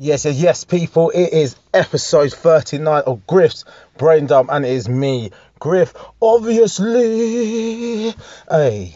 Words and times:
Yes, 0.00 0.26
yes, 0.26 0.36
yes, 0.36 0.62
people. 0.62 1.10
It 1.10 1.32
is 1.32 1.56
episode 1.74 2.32
39 2.32 3.02
of 3.04 3.26
Griff's 3.26 3.64
Brain 3.96 4.26
Dump, 4.26 4.48
and 4.52 4.64
it 4.64 4.70
is 4.70 4.88
me, 4.88 5.32
Griff, 5.58 5.92
obviously. 6.22 8.14
Hey, 8.48 8.94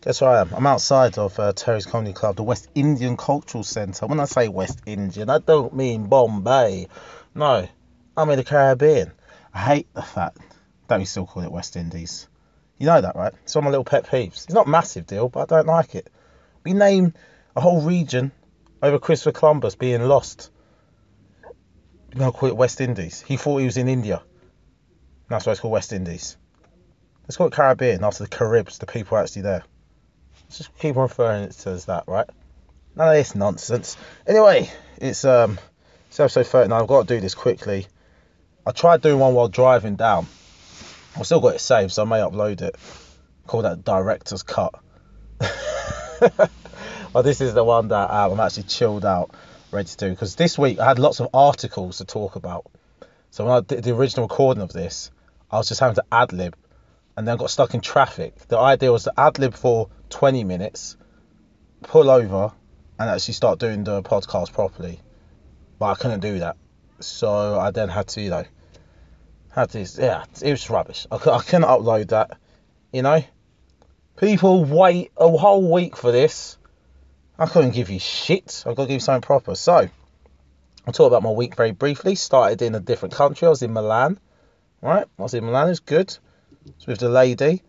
guess 0.00 0.22
where 0.22 0.30
I 0.30 0.40
am? 0.40 0.54
I'm 0.54 0.66
outside 0.66 1.18
of 1.18 1.38
uh, 1.38 1.52
Terry's 1.52 1.84
Comedy 1.84 2.14
Club, 2.14 2.36
the 2.36 2.42
West 2.42 2.70
Indian 2.74 3.18
Cultural 3.18 3.62
Centre. 3.62 4.06
When 4.06 4.18
I 4.18 4.24
say 4.24 4.48
West 4.48 4.80
Indian, 4.86 5.28
I 5.28 5.40
don't 5.40 5.74
mean 5.74 6.06
Bombay. 6.06 6.88
No, 7.34 7.68
I'm 8.16 8.30
in 8.30 8.38
the 8.38 8.44
Caribbean. 8.44 9.12
I 9.52 9.58
hate 9.58 9.92
the 9.92 10.00
fact 10.00 10.38
that 10.88 10.98
we 10.98 11.04
still 11.04 11.26
call 11.26 11.42
it 11.42 11.52
West 11.52 11.76
Indies. 11.76 12.28
You 12.78 12.86
know 12.86 13.02
that, 13.02 13.14
right? 13.14 13.34
It's 13.42 13.54
one 13.54 13.64
of 13.64 13.66
my 13.66 13.70
little 13.72 13.84
pet 13.84 14.06
peeves. 14.06 14.44
It's 14.44 14.54
not 14.54 14.66
massive 14.66 15.06
deal, 15.06 15.28
but 15.28 15.52
I 15.52 15.56
don't 15.56 15.66
like 15.66 15.94
it. 15.94 16.08
We 16.64 16.72
name 16.72 17.12
a 17.54 17.60
whole 17.60 17.82
region 17.82 18.32
over 18.82 18.98
Christopher 18.98 19.32
Columbus 19.32 19.74
being 19.74 20.02
lost. 20.02 20.50
Now 22.14 22.30
call 22.30 22.48
it 22.48 22.56
West 22.56 22.80
Indies. 22.80 23.20
He 23.20 23.36
thought 23.36 23.58
he 23.58 23.66
was 23.66 23.76
in 23.76 23.88
India. 23.88 24.22
That's 25.28 25.46
why 25.46 25.52
it's 25.52 25.60
called 25.60 25.72
West 25.72 25.92
Indies. 25.92 26.36
Let's 27.22 27.36
call 27.36 27.46
it 27.46 27.52
Caribbean 27.52 28.02
after 28.02 28.24
the 28.24 28.28
Caribs, 28.28 28.78
the 28.78 28.86
people 28.86 29.16
actually 29.16 29.42
there. 29.42 29.64
Let's 30.44 30.58
just 30.58 30.76
keep 30.78 30.96
referring 30.96 31.48
to 31.48 31.70
it 31.70 31.72
as 31.72 31.84
that, 31.84 32.04
right? 32.08 32.28
None 32.96 33.08
of 33.08 33.14
this 33.14 33.34
nonsense. 33.36 33.96
Anyway, 34.26 34.68
it's 34.98 35.24
um 35.24 35.58
it's 36.08 36.18
episode 36.18 36.46
39. 36.46 36.80
I've 36.80 36.88
got 36.88 37.06
to 37.06 37.14
do 37.14 37.20
this 37.20 37.36
quickly. 37.36 37.86
I 38.66 38.72
tried 38.72 39.00
doing 39.00 39.20
one 39.20 39.34
while 39.34 39.48
driving 39.48 39.94
down. 39.94 40.26
I've 41.16 41.26
still 41.26 41.40
got 41.40 41.54
it 41.54 41.60
saved, 41.60 41.92
so 41.92 42.02
I 42.02 42.06
may 42.06 42.18
upload 42.18 42.62
it. 42.62 42.74
Call 43.46 43.62
that 43.62 43.84
director's 43.84 44.42
cut. 44.42 44.74
well, 47.12 47.22
this 47.22 47.40
is 47.40 47.54
the 47.54 47.64
one 47.64 47.88
that 47.88 48.10
um, 48.10 48.32
I'm 48.32 48.40
actually 48.40 48.64
chilled 48.64 49.04
out, 49.04 49.34
ready 49.72 49.88
to 49.88 49.96
do. 49.96 50.10
Because 50.10 50.36
this 50.36 50.58
week 50.58 50.78
I 50.78 50.86
had 50.86 50.98
lots 50.98 51.20
of 51.20 51.28
articles 51.34 51.98
to 51.98 52.04
talk 52.04 52.36
about. 52.36 52.70
So 53.30 53.44
when 53.44 53.54
I 53.54 53.60
did 53.60 53.84
the 53.84 53.94
original 53.94 54.28
recording 54.28 54.62
of 54.62 54.72
this, 54.72 55.10
I 55.50 55.58
was 55.58 55.68
just 55.68 55.80
having 55.80 55.96
to 55.96 56.04
ad 56.12 56.32
lib, 56.32 56.56
and 57.16 57.26
then 57.26 57.36
got 57.36 57.50
stuck 57.50 57.74
in 57.74 57.80
traffic. 57.80 58.36
The 58.48 58.58
idea 58.58 58.92
was 58.92 59.04
to 59.04 59.12
ad 59.16 59.38
lib 59.38 59.54
for 59.54 59.88
20 60.10 60.44
minutes, 60.44 60.96
pull 61.82 62.10
over, 62.10 62.52
and 62.98 63.10
actually 63.10 63.34
start 63.34 63.58
doing 63.58 63.82
the 63.82 64.02
podcast 64.02 64.52
properly. 64.52 65.00
But 65.78 65.86
I 65.86 65.94
couldn't 65.94 66.20
do 66.20 66.40
that, 66.40 66.56
so 67.00 67.58
I 67.58 67.70
then 67.72 67.88
had 67.88 68.08
to, 68.08 68.20
you 68.20 68.30
know, 68.30 68.44
had 69.52 69.70
to. 69.70 69.80
Yeah, 69.80 70.24
it 70.42 70.50
was 70.50 70.70
rubbish. 70.70 71.06
I, 71.10 71.16
I 71.16 71.42
couldn't 71.42 71.64
upload 71.64 72.08
that, 72.08 72.38
you 72.92 73.02
know. 73.02 73.24
People 74.16 74.64
wait 74.64 75.10
a 75.16 75.28
whole 75.28 75.72
week 75.72 75.96
for 75.96 76.12
this. 76.12 76.58
I 77.40 77.46
couldn't 77.46 77.70
give 77.70 77.88
you 77.88 77.98
shit. 77.98 78.64
I've 78.66 78.76
got 78.76 78.82
to 78.82 78.88
give 78.88 78.96
you 78.96 79.00
something 79.00 79.22
proper. 79.22 79.54
So, 79.54 79.88
I'll 80.86 80.92
talk 80.92 81.06
about 81.06 81.22
my 81.22 81.30
week 81.30 81.56
very 81.56 81.70
briefly. 81.70 82.14
Started 82.14 82.60
in 82.60 82.74
a 82.74 82.80
different 82.80 83.14
country. 83.14 83.46
I 83.46 83.48
was 83.48 83.62
in 83.62 83.72
Milan. 83.72 84.20
Right? 84.82 85.06
I 85.18 85.22
was 85.22 85.32
in 85.32 85.46
Milan. 85.46 85.68
It 85.68 85.70
was 85.70 85.80
good. 85.80 86.18
Was 86.76 86.86
with 86.86 86.98
the 86.98 87.08
lady. 87.08 87.62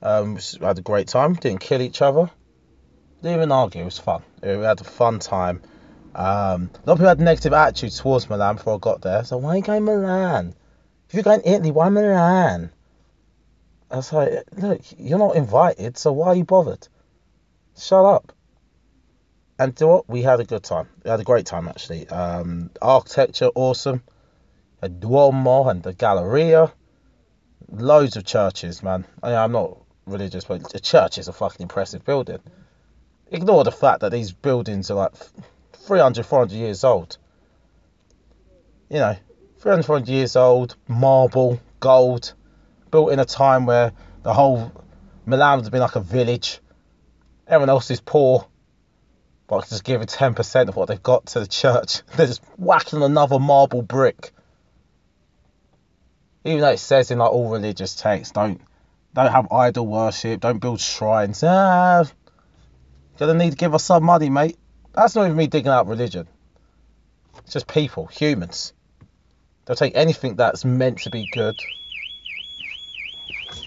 Um, 0.00 0.36
we 0.36 0.64
had 0.64 0.78
a 0.78 0.82
great 0.82 1.08
time. 1.08 1.34
Didn't 1.34 1.60
kill 1.60 1.82
each 1.82 2.00
other. 2.00 2.30
Didn't 3.20 3.36
even 3.36 3.50
argue. 3.50 3.82
It 3.82 3.86
was 3.86 3.98
fun. 3.98 4.22
We 4.44 4.50
had 4.50 4.80
a 4.80 4.84
fun 4.84 5.18
time. 5.18 5.60
Um, 6.14 6.70
a 6.72 6.86
lot 6.86 6.92
of 6.92 6.98
people 6.98 7.08
had 7.08 7.20
negative 7.20 7.52
attitudes 7.52 7.98
towards 7.98 8.30
Milan 8.30 8.56
before 8.56 8.76
I 8.76 8.78
got 8.78 9.02
there. 9.02 9.24
So, 9.24 9.38
why 9.38 9.54
are 9.54 9.56
you 9.56 9.62
going 9.62 9.84
Milan? 9.84 10.54
If 11.08 11.14
you're 11.14 11.24
going 11.24 11.42
Italy, 11.44 11.72
why 11.72 11.88
Milan? 11.88 12.70
I 13.90 13.96
was 13.96 14.12
like, 14.12 14.44
look, 14.56 14.80
you're 14.98 15.18
not 15.18 15.34
invited, 15.34 15.98
so 15.98 16.12
why 16.12 16.28
are 16.28 16.36
you 16.36 16.44
bothered? 16.44 16.86
Shut 17.76 18.04
up. 18.04 18.32
And 19.60 19.74
do 19.74 19.88
what? 19.88 20.08
We 20.08 20.22
had 20.22 20.40
a 20.40 20.44
good 20.44 20.62
time. 20.62 20.88
We 21.04 21.10
had 21.10 21.20
a 21.20 21.22
great 21.22 21.44
time 21.44 21.68
actually. 21.68 22.08
Um, 22.08 22.70
architecture 22.80 23.50
awesome. 23.54 24.02
A 24.80 24.88
Duomo 24.88 25.68
and 25.68 25.82
the 25.82 25.92
Galleria. 25.92 26.72
Loads 27.70 28.16
of 28.16 28.24
churches, 28.24 28.82
man. 28.82 29.04
I 29.22 29.28
mean, 29.28 29.36
I'm 29.36 29.52
not 29.52 29.76
religious, 30.06 30.46
but 30.46 30.74
a 30.74 30.80
church 30.80 31.18
is 31.18 31.28
a 31.28 31.34
fucking 31.34 31.62
impressive 31.62 32.06
building. 32.06 32.38
Ignore 33.30 33.64
the 33.64 33.70
fact 33.70 34.00
that 34.00 34.12
these 34.12 34.32
buildings 34.32 34.90
are 34.90 34.94
like 34.94 35.12
300, 35.74 36.24
400 36.24 36.54
years 36.54 36.82
old. 36.82 37.18
You 38.88 39.00
know, 39.00 39.16
300, 39.58 39.82
400 39.84 40.08
years 40.08 40.36
old, 40.36 40.74
marble, 40.88 41.60
gold 41.80 42.32
built 42.90 43.12
in 43.12 43.18
a 43.18 43.26
time 43.26 43.66
where 43.66 43.92
the 44.22 44.32
whole 44.32 44.72
Milan 45.26 45.58
would 45.58 45.66
have 45.66 45.72
been 45.72 45.82
like 45.82 45.96
a 45.96 46.00
village. 46.00 46.60
Everyone 47.46 47.68
else 47.68 47.90
is 47.90 48.00
poor, 48.00 48.46
but 49.50 49.68
just 49.68 49.82
giving 49.82 50.06
10% 50.06 50.68
of 50.68 50.76
what 50.76 50.86
they've 50.86 51.02
got 51.02 51.26
to 51.26 51.40
the 51.40 51.46
church. 51.48 52.02
They're 52.16 52.28
just 52.28 52.40
whacking 52.56 53.02
another 53.02 53.40
marble 53.40 53.82
brick. 53.82 54.30
Even 56.44 56.60
though 56.60 56.70
it 56.70 56.78
says 56.78 57.10
in 57.10 57.18
like 57.18 57.32
all 57.32 57.50
religious 57.50 57.96
texts, 57.96 58.32
don't 58.32 58.60
don't 59.12 59.32
have 59.32 59.50
idol 59.52 59.88
worship, 59.88 60.40
don't 60.40 60.60
build 60.60 60.80
shrines. 60.80 61.42
Ah, 61.42 62.04
gonna 63.18 63.34
need 63.34 63.50
to 63.50 63.56
give 63.56 63.74
us 63.74 63.82
some 63.82 64.04
money, 64.04 64.30
mate. 64.30 64.56
That's 64.94 65.16
not 65.16 65.24
even 65.24 65.36
me 65.36 65.48
digging 65.48 65.72
out 65.72 65.88
religion. 65.88 66.28
It's 67.38 67.52
just 67.52 67.66
people, 67.66 68.06
humans. 68.06 68.72
They'll 69.66 69.76
take 69.76 69.96
anything 69.96 70.36
that's 70.36 70.64
meant 70.64 70.98
to 71.00 71.10
be 71.10 71.28
good 71.32 71.60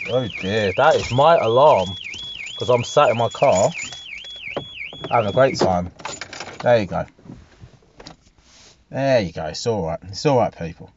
Oh 0.10 0.28
dear, 0.42 0.72
that 0.78 0.96
is 0.96 1.12
my 1.12 1.36
alarm 1.38 1.90
because 2.48 2.70
I'm 2.70 2.84
sat 2.84 3.10
in 3.10 3.18
my 3.18 3.30
car 3.30 3.70
having 5.09 5.30
a 5.30 5.34
great 5.34 5.58
time. 5.58 5.91
There 6.62 6.80
you 6.80 6.86
go. 6.86 7.06
There 8.90 9.22
you 9.22 9.31
go. 9.31 9.46
It's 9.46 9.66
all 9.68 9.86
right. 9.86 10.00
It's 10.03 10.25
all 10.25 10.38
right, 10.38 10.56
people. 10.56 10.91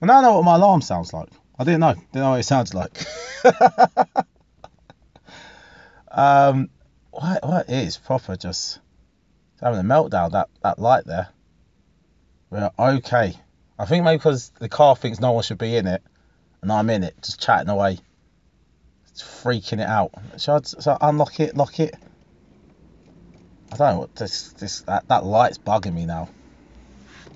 Well, 0.00 0.06
now 0.06 0.18
I 0.18 0.22
know 0.22 0.34
what 0.36 0.44
my 0.44 0.56
alarm 0.56 0.80
sounds 0.80 1.12
like. 1.12 1.28
I 1.58 1.64
didn't 1.64 1.80
know. 1.80 1.94
Didn't 1.94 2.14
know 2.14 2.30
what 2.30 2.40
it 2.40 2.44
sounds 2.44 2.72
like. 2.74 3.04
um, 6.10 6.70
what 7.10 7.46
what 7.46 7.68
is 7.68 7.98
proper? 7.98 8.36
Just 8.36 8.78
having 9.60 9.80
a 9.80 9.82
meltdown. 9.82 10.32
That 10.32 10.48
that 10.62 10.78
light 10.78 11.04
there. 11.04 11.28
We're 12.50 12.70
okay. 12.78 13.34
I 13.78 13.84
think 13.84 14.04
maybe 14.04 14.18
because 14.18 14.50
the 14.58 14.68
car 14.68 14.96
thinks 14.96 15.20
no 15.20 15.32
one 15.32 15.42
should 15.42 15.58
be 15.58 15.76
in 15.76 15.86
it, 15.86 16.02
and 16.62 16.72
I'm 16.72 16.90
in 16.90 17.04
it, 17.04 17.14
just 17.22 17.40
chatting 17.40 17.68
away 17.68 17.98
It's 19.08 19.22
freaking 19.22 19.80
it 19.80 19.88
out. 19.88 20.12
Should 20.38 20.52
I, 20.52 20.60
should 20.62 20.88
I 20.88 20.98
unlock 21.02 21.38
it, 21.40 21.56
lock 21.56 21.78
it? 21.78 21.94
I 23.72 23.76
don't 23.76 23.94
know 23.94 24.00
what 24.00 24.16
this 24.16 24.48
this 24.52 24.80
that, 24.82 25.08
that 25.08 25.24
light's 25.24 25.58
bugging 25.58 25.94
me 25.94 26.06
now. 26.06 26.28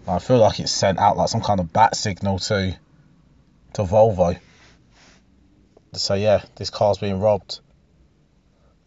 I 0.06 0.18
feel 0.18 0.38
like 0.38 0.58
it's 0.60 0.72
sent 0.72 0.98
out 0.98 1.16
like 1.16 1.28
some 1.28 1.42
kind 1.42 1.60
of 1.60 1.72
bat 1.72 1.94
signal 1.94 2.38
to 2.40 2.76
to 3.74 3.82
Volvo. 3.82 4.38
So 5.94 6.14
yeah, 6.14 6.42
this 6.56 6.70
car's 6.70 6.98
being 6.98 7.20
robbed. 7.20 7.60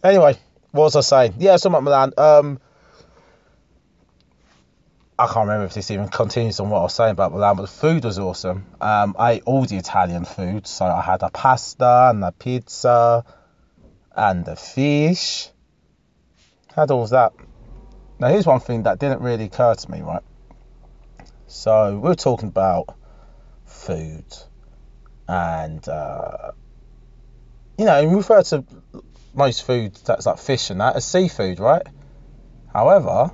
Anyway, 0.03 0.37
what 0.71 0.83
was 0.83 0.95
I 0.95 1.01
saying? 1.01 1.35
Yeah, 1.37 1.57
something 1.57 1.83
Milan. 1.83 2.13
Um, 2.17 2.59
I 5.17 5.27
can't 5.27 5.47
remember 5.47 5.65
if 5.65 5.73
this 5.73 5.91
even 5.91 6.09
continues 6.09 6.59
on 6.59 6.69
what 6.69 6.79
I 6.79 6.83
was 6.83 6.93
saying 6.93 7.11
about 7.11 7.31
Milan, 7.31 7.55
but 7.55 7.61
the 7.63 7.67
food 7.69 8.03
was 8.03 8.19
awesome. 8.19 8.65
Um, 8.81 9.15
I 9.17 9.33
ate 9.33 9.43
all 9.45 9.63
the 9.65 9.77
Italian 9.77 10.25
food, 10.25 10.67
so 10.67 10.85
I 10.85 11.01
had 11.01 11.23
a 11.23 11.29
pasta 11.29 12.09
and 12.09 12.23
a 12.23 12.33
pizza 12.33 13.23
and 14.13 14.43
the 14.43 14.57
fish. 14.57 15.49
Had 16.75 16.91
all 16.91 17.03
of 17.03 17.09
that. 17.11 17.31
Now, 18.19 18.27
here's 18.27 18.45
one 18.45 18.59
thing 18.59 18.83
that 18.83 18.99
didn't 18.99 19.21
really 19.21 19.45
occur 19.45 19.75
to 19.75 19.91
me, 19.91 20.01
right? 20.01 20.23
So, 21.47 21.93
we 21.93 22.09
were 22.09 22.15
talking 22.15 22.49
about 22.49 22.93
food 23.65 24.25
and, 25.27 25.87
uh, 25.87 26.51
you 27.77 27.85
know, 27.85 28.05
we 28.05 28.15
refer 28.15 28.41
to 28.43 28.65
most 29.33 29.63
food 29.63 29.95
that's 30.05 30.25
like 30.25 30.37
fish 30.37 30.69
and 30.69 30.81
that 30.81 30.97
as 30.97 31.05
seafood, 31.05 31.61
right? 31.61 31.85
However, 32.73 33.31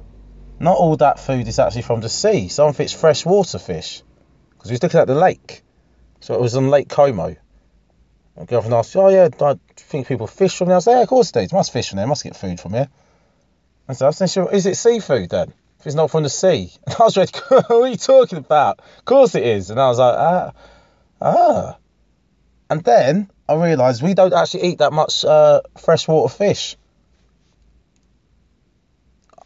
not 0.59 0.78
all 0.78 0.96
that 0.97 1.19
food 1.19 1.47
is 1.47 1.57
actually 1.57 1.81
from 1.81 2.01
the 2.01 2.09
sea. 2.09 2.48
Some 2.48 2.69
of 2.69 2.80
it's 2.80 2.94
freshwater 2.94 3.57
fish. 3.57 4.04
Because 4.51 4.69
we 4.69 4.74
was 4.75 4.83
looking 4.83 5.00
at 5.00 5.07
the 5.07 5.16
lake. 5.16 5.63
So 6.19 6.36
it 6.36 6.42
was 6.42 6.56
on 6.56 6.69
Lake 6.69 6.89
Como. 6.89 7.36
My 8.38 8.45
girlfriend 8.45 8.75
asked, 8.75 8.95
Oh, 8.95 9.10
yeah, 9.10 9.30
I 9.42 9.56
think 9.75 10.07
people 10.07 10.27
fish 10.27 10.56
from 10.56 10.68
there. 10.68 10.77
I 10.77 10.80
said, 10.80 10.92
Yeah, 10.92 11.01
of 11.01 11.07
course 11.07 11.31
they 11.31 11.48
do. 11.48 11.56
Must 11.56 11.74
fish 11.74 11.89
from 11.89 11.98
there. 11.98 12.06
Must 12.06 12.24
get 12.24 12.36
food 12.36 12.60
from 12.60 12.74
here. 12.74 12.88
I 14.00 14.12
said, 14.12 14.30
sure, 14.30 14.52
Is 14.52 14.66
it 14.66 14.76
seafood 14.76 15.30
then? 15.30 15.54
If 15.80 15.88
it's 15.88 15.96
not 15.96 16.12
from 16.12 16.24
the 16.24 16.30
sea. 16.30 16.72
And 16.86 16.96
I 17.00 17.04
was 17.04 17.18
like, 17.18 17.36
What 17.50 17.72
are 17.72 17.88
you 17.88 17.98
talking 17.98 18.38
about? 18.38 18.80
Of 19.00 19.06
course 19.06 19.36
it 19.36 19.44
is. 19.44 19.70
And 19.70 19.80
I 19.80 19.88
was 19.88 20.00
like, 20.00 20.16
Ah. 20.18 20.52
Ah. 21.22 21.78
And 22.70 22.84
then 22.84 23.30
I 23.50 23.56
realised 23.56 24.02
we 24.02 24.14
don't 24.14 24.34
actually 24.34 24.64
eat 24.64 24.78
that 24.78 24.94
much 24.94 25.26
uh, 25.26 25.62
freshwater 25.78 26.34
fish. 26.34 26.78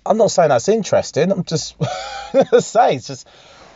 I'm 0.05 0.17
not 0.17 0.29
saying 0.29 0.49
that's 0.49 0.69
interesting. 0.69 1.31
I'm 1.31 1.43
just 1.43 1.75
saying 2.59 2.97
it's 2.97 3.07
just 3.07 3.27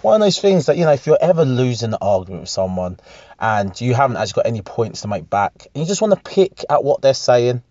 one 0.02 0.22
of 0.22 0.26
those 0.26 0.40
things 0.40 0.68
that 0.68 0.78
you 0.78 0.86
know 0.86 0.92
if 0.92 1.08
you're 1.08 1.18
ever 1.20 1.44
losing 1.46 1.90
an 1.94 1.98
argument 2.00 2.42
with 2.42 2.50
someone 2.50 3.00
and 3.40 3.80
you 3.82 3.96
haven't 3.96 4.18
actually 4.18 4.44
got 4.44 4.46
any 4.46 4.62
points 4.62 5.02
to 5.02 5.08
make 5.08 5.30
back, 5.30 5.68
and 5.74 5.82
you 5.82 5.88
just 5.88 6.02
want 6.02 6.14
to 6.14 6.30
pick 6.30 6.64
at 6.70 6.84
what 6.84 7.02
they're 7.02 7.14
saying. 7.14 7.64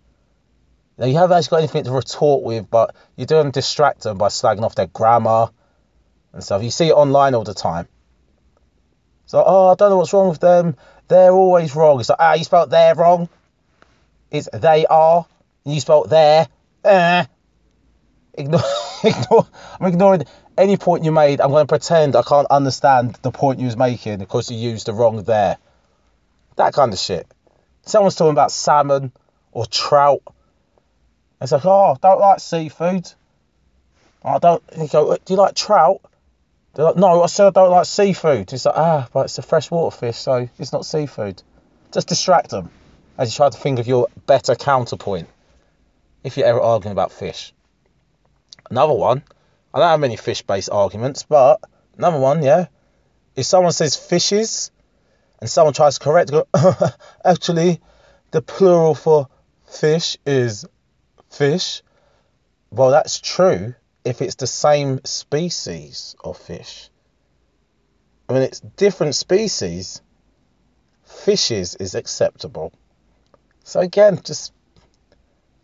Know, 0.99 1.05
you 1.05 1.15
haven't 1.15 1.37
actually 1.37 1.49
got 1.49 1.57
anything 1.59 1.83
to 1.85 1.91
retort 1.91 2.43
with, 2.43 2.69
but 2.69 2.95
you 3.15 3.25
do 3.25 3.41
to 3.41 3.51
distract 3.51 4.03
them 4.03 4.17
by 4.17 4.27
slagging 4.27 4.63
off 4.63 4.75
their 4.75 4.87
grammar, 4.87 5.49
and 6.33 6.43
stuff. 6.43 6.63
You 6.63 6.71
see 6.71 6.89
it 6.89 6.93
online 6.93 7.35
all 7.35 7.43
the 7.43 7.53
time. 7.53 7.87
So, 9.25 9.43
oh, 9.45 9.69
I 9.69 9.75
don't 9.75 9.89
know 9.89 9.97
what's 9.97 10.13
wrong 10.13 10.29
with 10.29 10.39
them. 10.39 10.75
They're 11.07 11.31
always 11.31 11.75
wrong. 11.75 11.99
It's 11.99 12.09
like, 12.09 12.19
ah, 12.19 12.33
you 12.33 12.43
spelled 12.43 12.71
they're 12.71 12.95
wrong. 12.95 13.29
It's 14.31 14.49
they 14.51 14.85
are. 14.85 15.25
And 15.65 15.73
you 15.73 15.79
spelled 15.79 16.09
there. 16.09 16.47
Eh. 16.83 17.25
Ignore, 18.35 18.61
ignore. 19.03 19.47
I'm 19.79 19.87
ignoring 19.87 20.23
any 20.57 20.77
point 20.77 21.03
you 21.03 21.11
made. 21.11 21.41
I'm 21.41 21.51
going 21.51 21.65
to 21.65 21.67
pretend 21.67 22.15
I 22.15 22.23
can't 22.23 22.47
understand 22.49 23.17
the 23.21 23.31
point 23.31 23.59
you 23.59 23.65
was 23.65 23.77
making 23.77 24.19
because 24.19 24.51
you 24.51 24.57
used 24.57 24.87
the 24.87 24.93
wrong 24.93 25.23
there. 25.23 25.57
That 26.55 26.73
kind 26.73 26.93
of 26.93 26.99
shit. 26.99 27.27
Someone's 27.83 28.15
talking 28.15 28.31
about 28.31 28.51
salmon 28.51 29.11
or 29.51 29.65
trout. 29.65 30.21
It's 31.41 31.51
like, 31.51 31.65
oh, 31.65 31.93
I 31.93 31.97
don't 32.01 32.19
like 32.19 32.39
seafood. 32.39 33.11
I 34.23 34.39
don't. 34.39 34.61
You 34.77 34.87
go, 34.87 35.15
do 35.15 35.33
you 35.33 35.39
like 35.39 35.55
trout? 35.55 36.01
They're 36.73 36.85
like, 36.85 36.97
no, 36.97 37.23
I 37.23 37.27
said 37.27 37.47
I 37.47 37.49
don't 37.51 37.71
like 37.71 37.85
seafood. 37.85 38.51
It's 38.51 38.65
like, 38.65 38.75
ah, 38.77 39.07
but 39.13 39.25
it's 39.25 39.37
a 39.37 39.41
freshwater 39.41 39.95
fish, 39.95 40.17
so 40.17 40.49
it's 40.57 40.73
not 40.73 40.85
seafood. 40.85 41.41
Just 41.91 42.07
distract 42.07 42.51
them 42.51 42.69
as 43.17 43.33
you 43.33 43.37
try 43.37 43.49
to 43.49 43.57
think 43.57 43.79
of 43.79 43.87
your 43.87 44.07
better 44.25 44.55
counterpoint 44.55 45.27
if 46.23 46.37
you're 46.37 46.45
ever 46.45 46.61
arguing 46.61 46.91
about 46.91 47.11
fish. 47.11 47.53
Another 48.69 48.93
one, 48.93 49.23
I 49.73 49.79
don't 49.79 49.89
have 49.89 49.99
many 49.99 50.15
fish 50.15 50.41
based 50.41 50.69
arguments, 50.69 51.23
but 51.23 51.61
another 51.97 52.19
one, 52.19 52.43
yeah, 52.43 52.67
if 53.35 53.45
someone 53.45 53.71
says 53.71 53.95
fishes 53.95 54.71
and 55.39 55.49
someone 55.49 55.73
tries 55.73 55.97
to 55.97 56.03
correct, 56.03 56.31
go, 56.31 56.45
actually, 57.25 57.79
the 58.31 58.41
plural 58.41 58.93
for 58.93 59.27
fish 59.65 60.17
is 60.25 60.65
fish. 61.29 61.81
Well, 62.71 62.91
that's 62.91 63.19
true 63.19 63.75
if 64.05 64.21
it's 64.21 64.35
the 64.35 64.47
same 64.47 65.01
species 65.03 66.15
of 66.23 66.37
fish. 66.37 66.89
I 68.27 68.33
mean, 68.33 68.43
it's 68.43 68.59
different 68.59 69.15
species. 69.15 70.01
Fishes 71.03 71.75
is 71.75 71.95
acceptable. 71.95 72.71
So 73.63 73.79
again, 73.79 74.19
just 74.23 74.53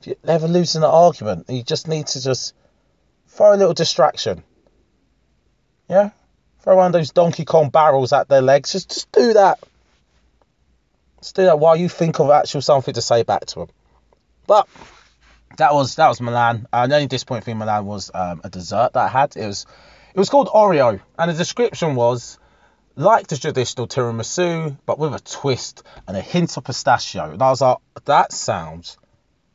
you're 0.03 0.15
ever 0.27 0.47
losing 0.47 0.83
an 0.83 0.89
argument, 0.89 1.49
you 1.49 1.63
just 1.63 1.87
need 1.87 2.07
to 2.07 2.21
just 2.21 2.53
throw 3.27 3.53
a 3.53 3.57
little 3.57 3.73
distraction. 3.73 4.43
Yeah, 5.89 6.11
throw 6.61 6.75
one 6.75 6.87
of 6.87 6.93
those 6.93 7.11
Donkey 7.11 7.45
Kong 7.45 7.69
barrels 7.69 8.13
at 8.13 8.27
their 8.27 8.41
legs. 8.41 8.71
Just 8.71 8.89
just 8.89 9.11
do 9.11 9.33
that. 9.33 9.59
Just 11.21 11.35
do 11.35 11.45
that 11.45 11.59
while 11.59 11.75
you 11.75 11.89
think 11.89 12.19
of 12.19 12.29
actual 12.29 12.61
something 12.61 12.93
to 12.93 13.01
say 13.01 13.23
back 13.23 13.45
to 13.47 13.59
them. 13.59 13.69
But 14.47 14.67
that 15.57 15.73
was 15.73 15.95
that 15.95 16.07
was 16.07 16.21
Milan. 16.21 16.67
Uh, 16.71 16.87
the 16.87 16.95
only 16.95 17.07
disappointing 17.07 17.43
thing 17.43 17.57
Milan 17.57 17.85
was 17.85 18.11
um, 18.13 18.41
a 18.43 18.49
dessert 18.49 18.91
that 18.93 19.05
I 19.05 19.07
had. 19.07 19.35
It 19.35 19.45
was 19.45 19.65
it 20.13 20.19
was 20.19 20.29
called 20.29 20.47
Oreo, 20.47 20.99
and 21.17 21.31
the 21.31 21.35
description 21.35 21.95
was 21.95 22.39
like 22.95 23.27
the 23.27 23.37
traditional 23.37 23.87
tiramisu, 23.87 24.77
but 24.85 24.97
with 24.97 25.13
a 25.13 25.19
twist 25.19 25.83
and 26.07 26.15
a 26.15 26.21
hint 26.21 26.55
of 26.57 26.63
pistachio. 26.63 27.31
And 27.31 27.41
I 27.41 27.49
was 27.49 27.61
like, 27.61 27.77
that 28.05 28.31
sounds 28.31 28.97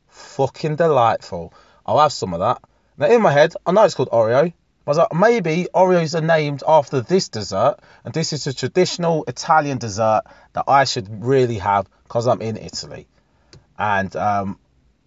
fucking 0.07 0.75
delightful. 0.75 1.53
I'll 1.85 1.99
have 1.99 2.13
some 2.13 2.33
of 2.33 2.39
that. 2.39 2.61
Now 2.97 3.07
in 3.07 3.21
my 3.21 3.31
head, 3.31 3.53
I 3.65 3.71
know 3.71 3.83
it's 3.83 3.95
called 3.95 4.09
Oreo. 4.11 4.53
I 4.85 4.89
was 4.89 4.97
like, 4.97 5.13
maybe 5.13 5.67
Oreos 5.73 6.15
are 6.15 6.25
named 6.25 6.63
after 6.67 7.01
this 7.01 7.29
dessert, 7.29 7.77
and 8.03 8.13
this 8.13 8.33
is 8.33 8.47
a 8.47 8.53
traditional 8.53 9.23
Italian 9.27 9.77
dessert 9.77 10.23
that 10.53 10.65
I 10.67 10.85
should 10.85 11.23
really 11.23 11.59
have 11.59 11.87
because 12.03 12.27
I'm 12.27 12.41
in 12.41 12.57
Italy. 12.57 13.07
And 13.77 14.15
um, 14.15 14.59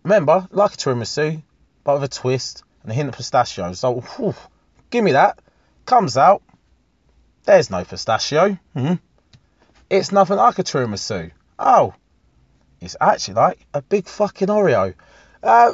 remember, 0.05 0.47
like 0.51 0.75
a 0.75 0.77
tiramisu, 0.77 1.43
but 1.83 1.95
with 1.95 2.05
a 2.05 2.09
twist 2.09 2.63
and 2.83 2.93
a 2.93 2.95
hint 2.95 3.09
of 3.09 3.17
pistachio. 3.17 3.73
So, 3.73 4.01
whew, 4.01 4.35
give 4.91 5.03
me 5.03 5.13
that. 5.13 5.41
Comes 5.87 6.17
out. 6.17 6.43
There's 7.45 7.71
no 7.71 7.85
pistachio. 7.85 8.59
Hmm. 8.75 8.95
It's 9.91 10.13
nothing 10.13 10.37
like 10.37 10.59
a 10.59 10.63
tiramisu. 10.63 11.33
Oh, 11.59 11.95
it's 12.81 12.97
actually 13.01 13.35
like 13.35 13.67
a 13.73 13.83
big 13.83 14.07
fucking 14.07 14.49
Oreo. 14.49 14.95
Uh, 15.43 15.73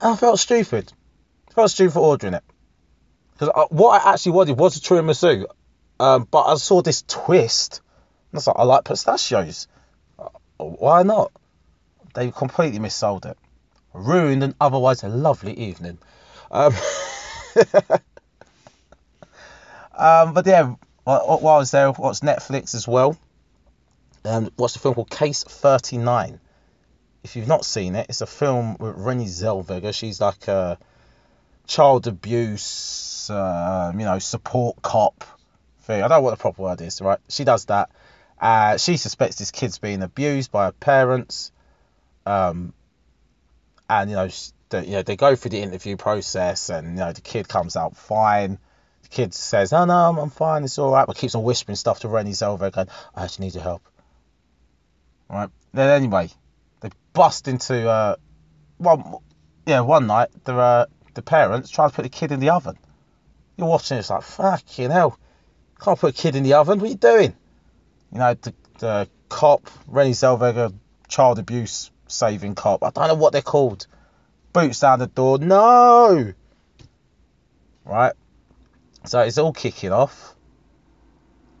I 0.00 0.16
felt 0.16 0.38
stupid. 0.38 0.92
I 1.48 1.52
felt 1.52 1.70
stupid 1.70 1.94
for 1.94 2.00
ordering 2.00 2.34
it. 2.34 2.44
Because 3.32 3.66
what 3.70 4.00
I 4.00 4.12
actually 4.12 4.32
wanted 4.32 4.58
was 4.58 4.76
a 4.76 4.80
tiramisu. 4.80 5.46
Um, 6.00 6.26
but 6.30 6.44
I 6.44 6.54
saw 6.56 6.82
this 6.82 7.02
twist. 7.02 7.80
And 8.30 8.36
I 8.36 8.38
was 8.38 8.46
like, 8.46 8.56
I 8.58 8.62
like 8.64 8.84
pistachios. 8.84 9.68
Uh, 10.18 10.28
why 10.58 11.02
not? 11.02 11.32
They 12.14 12.30
completely 12.30 12.78
missold 12.78 13.26
it. 13.26 13.36
Ruined 13.94 14.42
an 14.42 14.54
otherwise 14.60 15.02
lovely 15.02 15.54
evening. 15.54 15.98
Um, 16.50 16.74
um, 19.96 20.34
but 20.34 20.46
yeah, 20.46 20.74
while 21.04 21.48
I 21.48 21.58
was 21.58 21.70
there, 21.70 21.90
watched 21.92 22.22
Netflix 22.22 22.74
as 22.74 22.86
well. 22.86 23.18
And 24.24 24.46
um, 24.46 24.52
watched 24.56 24.76
a 24.76 24.78
film 24.78 24.94
called 24.94 25.10
Case 25.10 25.42
39. 25.42 26.38
If 27.24 27.36
you've 27.36 27.48
not 27.48 27.64
seen 27.64 27.96
it, 27.96 28.06
it's 28.08 28.20
a 28.20 28.26
film 28.26 28.76
with 28.78 28.96
Renée 28.96 29.26
Zellweger. 29.26 29.92
She's 29.94 30.20
like 30.20 30.48
a 30.48 30.78
child 31.66 32.06
abuse, 32.06 33.30
uh, 33.30 33.92
you 33.94 34.04
know, 34.04 34.18
support 34.18 34.82
cop 34.82 35.24
thing. 35.82 36.02
I 36.02 36.08
don't 36.08 36.18
know 36.18 36.20
what 36.22 36.30
the 36.30 36.36
proper 36.36 36.62
word 36.62 36.80
is, 36.80 37.00
right? 37.00 37.18
She 37.28 37.44
does 37.44 37.66
that. 37.66 37.90
Uh, 38.40 38.76
she 38.76 38.96
suspects 38.96 39.36
this 39.36 39.50
kid's 39.50 39.78
being 39.78 40.02
abused 40.02 40.50
by 40.50 40.66
her 40.66 40.72
parents. 40.72 41.51
Um, 42.26 42.72
and 43.88 44.10
you 44.10 44.16
know, 44.16 44.28
the, 44.68 44.84
you 44.84 44.92
know, 44.92 45.02
they 45.02 45.16
go 45.16 45.36
through 45.36 45.50
the 45.50 45.60
interview 45.60 45.96
process, 45.96 46.70
and 46.70 46.88
you 46.88 46.96
know, 46.96 47.12
the 47.12 47.20
kid 47.20 47.48
comes 47.48 47.76
out 47.76 47.96
fine. 47.96 48.58
The 49.02 49.08
kid 49.08 49.34
says, 49.34 49.72
"Oh 49.72 49.84
no, 49.84 49.94
I'm, 49.94 50.18
I'm 50.18 50.30
fine. 50.30 50.64
It's 50.64 50.78
all 50.78 50.92
right," 50.92 51.06
but 51.06 51.16
keeps 51.16 51.34
on 51.34 51.42
whispering 51.42 51.76
stuff 51.76 52.00
to 52.00 52.08
Renée 52.08 52.30
Zellweger, 52.30 52.72
going, 52.72 52.88
"I 53.14 53.24
actually 53.24 53.46
need 53.46 53.54
your 53.54 53.64
help." 53.64 53.82
Right. 55.28 55.50
Then 55.72 55.88
anyway, 55.88 56.30
they 56.80 56.90
bust 57.12 57.48
into 57.48 57.88
uh, 57.88 58.16
well, 58.78 59.22
yeah, 59.66 59.80
one 59.80 60.06
night 60.06 60.28
the 60.44 60.54
uh, 60.54 60.86
the 61.14 61.22
parents 61.22 61.70
try 61.70 61.88
to 61.88 61.94
put 61.94 62.02
the 62.02 62.08
kid 62.08 62.32
in 62.32 62.40
the 62.40 62.50
oven. 62.50 62.78
You're 63.56 63.68
watching, 63.68 63.98
it's 63.98 64.10
like 64.10 64.22
fucking 64.22 64.90
hell. 64.90 65.18
Can't 65.80 65.98
put 65.98 66.10
a 66.10 66.16
kid 66.16 66.36
in 66.36 66.42
the 66.42 66.54
oven. 66.54 66.78
What 66.78 66.86
are 66.86 66.90
you 66.90 66.96
doing? 66.96 67.34
You 68.12 68.18
know, 68.18 68.34
the, 68.34 68.54
the 68.78 69.08
cop, 69.28 69.68
Renée 69.90 70.10
Zellweger, 70.10 70.72
child 71.08 71.38
abuse 71.38 71.90
saving 72.12 72.54
cop. 72.54 72.84
I 72.84 72.90
don't 72.90 73.08
know 73.08 73.14
what 73.14 73.32
they're 73.32 73.42
called. 73.42 73.86
Boots 74.52 74.80
down 74.80 74.98
the 74.98 75.06
door. 75.06 75.38
No. 75.38 76.32
Right. 77.84 78.12
So 79.04 79.20
it's 79.20 79.38
all 79.38 79.52
kicking 79.52 79.92
off. 79.92 80.34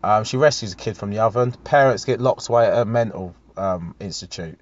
Um, 0.02 0.24
she 0.24 0.36
rescues 0.36 0.72
a 0.72 0.76
kid 0.76 0.96
from 0.96 1.10
the 1.10 1.20
oven. 1.20 1.52
Parents 1.52 2.04
get 2.04 2.20
locked 2.20 2.48
away 2.48 2.66
at 2.66 2.78
a 2.78 2.84
mental 2.84 3.34
um, 3.56 3.94
institute. 4.00 4.58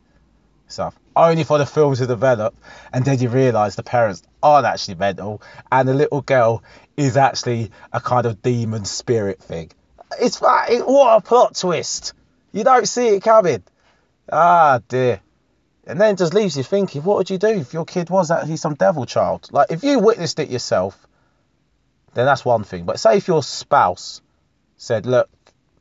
Stuff. 0.68 0.98
Only 1.16 1.44
for 1.44 1.58
the 1.58 1.66
film 1.66 1.96
to 1.96 2.06
develop, 2.06 2.54
and 2.92 3.04
then 3.04 3.18
you 3.18 3.28
realise 3.28 3.74
the 3.74 3.82
parents 3.82 4.22
aren't 4.40 4.66
actually 4.66 4.94
mental, 4.94 5.42
and 5.72 5.88
the 5.88 5.94
little 5.94 6.22
girl 6.22 6.62
is 6.96 7.16
actually 7.16 7.72
a 7.92 8.00
kind 8.00 8.24
of 8.24 8.40
demon 8.40 8.84
spirit 8.84 9.42
thing. 9.42 9.72
It's 10.20 10.40
it, 10.40 10.86
what 10.86 11.16
a 11.16 11.20
plot 11.20 11.56
twist! 11.56 12.12
You 12.52 12.62
don't 12.62 12.86
see 12.86 13.08
it 13.08 13.22
coming. 13.24 13.64
Ah 14.30 14.80
dear. 14.86 15.20
And 15.90 16.00
then 16.00 16.14
just 16.14 16.34
leaves 16.34 16.56
you 16.56 16.62
thinking, 16.62 17.02
what 17.02 17.16
would 17.16 17.30
you 17.30 17.38
do 17.38 17.48
if 17.48 17.74
your 17.74 17.84
kid 17.84 18.10
was 18.10 18.30
actually 18.30 18.58
some 18.58 18.74
devil 18.74 19.06
child? 19.06 19.48
Like, 19.50 19.72
if 19.72 19.82
you 19.82 19.98
witnessed 19.98 20.38
it 20.38 20.48
yourself, 20.48 20.96
then 22.14 22.26
that's 22.26 22.44
one 22.44 22.62
thing. 22.62 22.84
But 22.84 23.00
say 23.00 23.16
if 23.16 23.26
your 23.26 23.42
spouse 23.42 24.22
said, 24.76 25.04
look, 25.04 25.28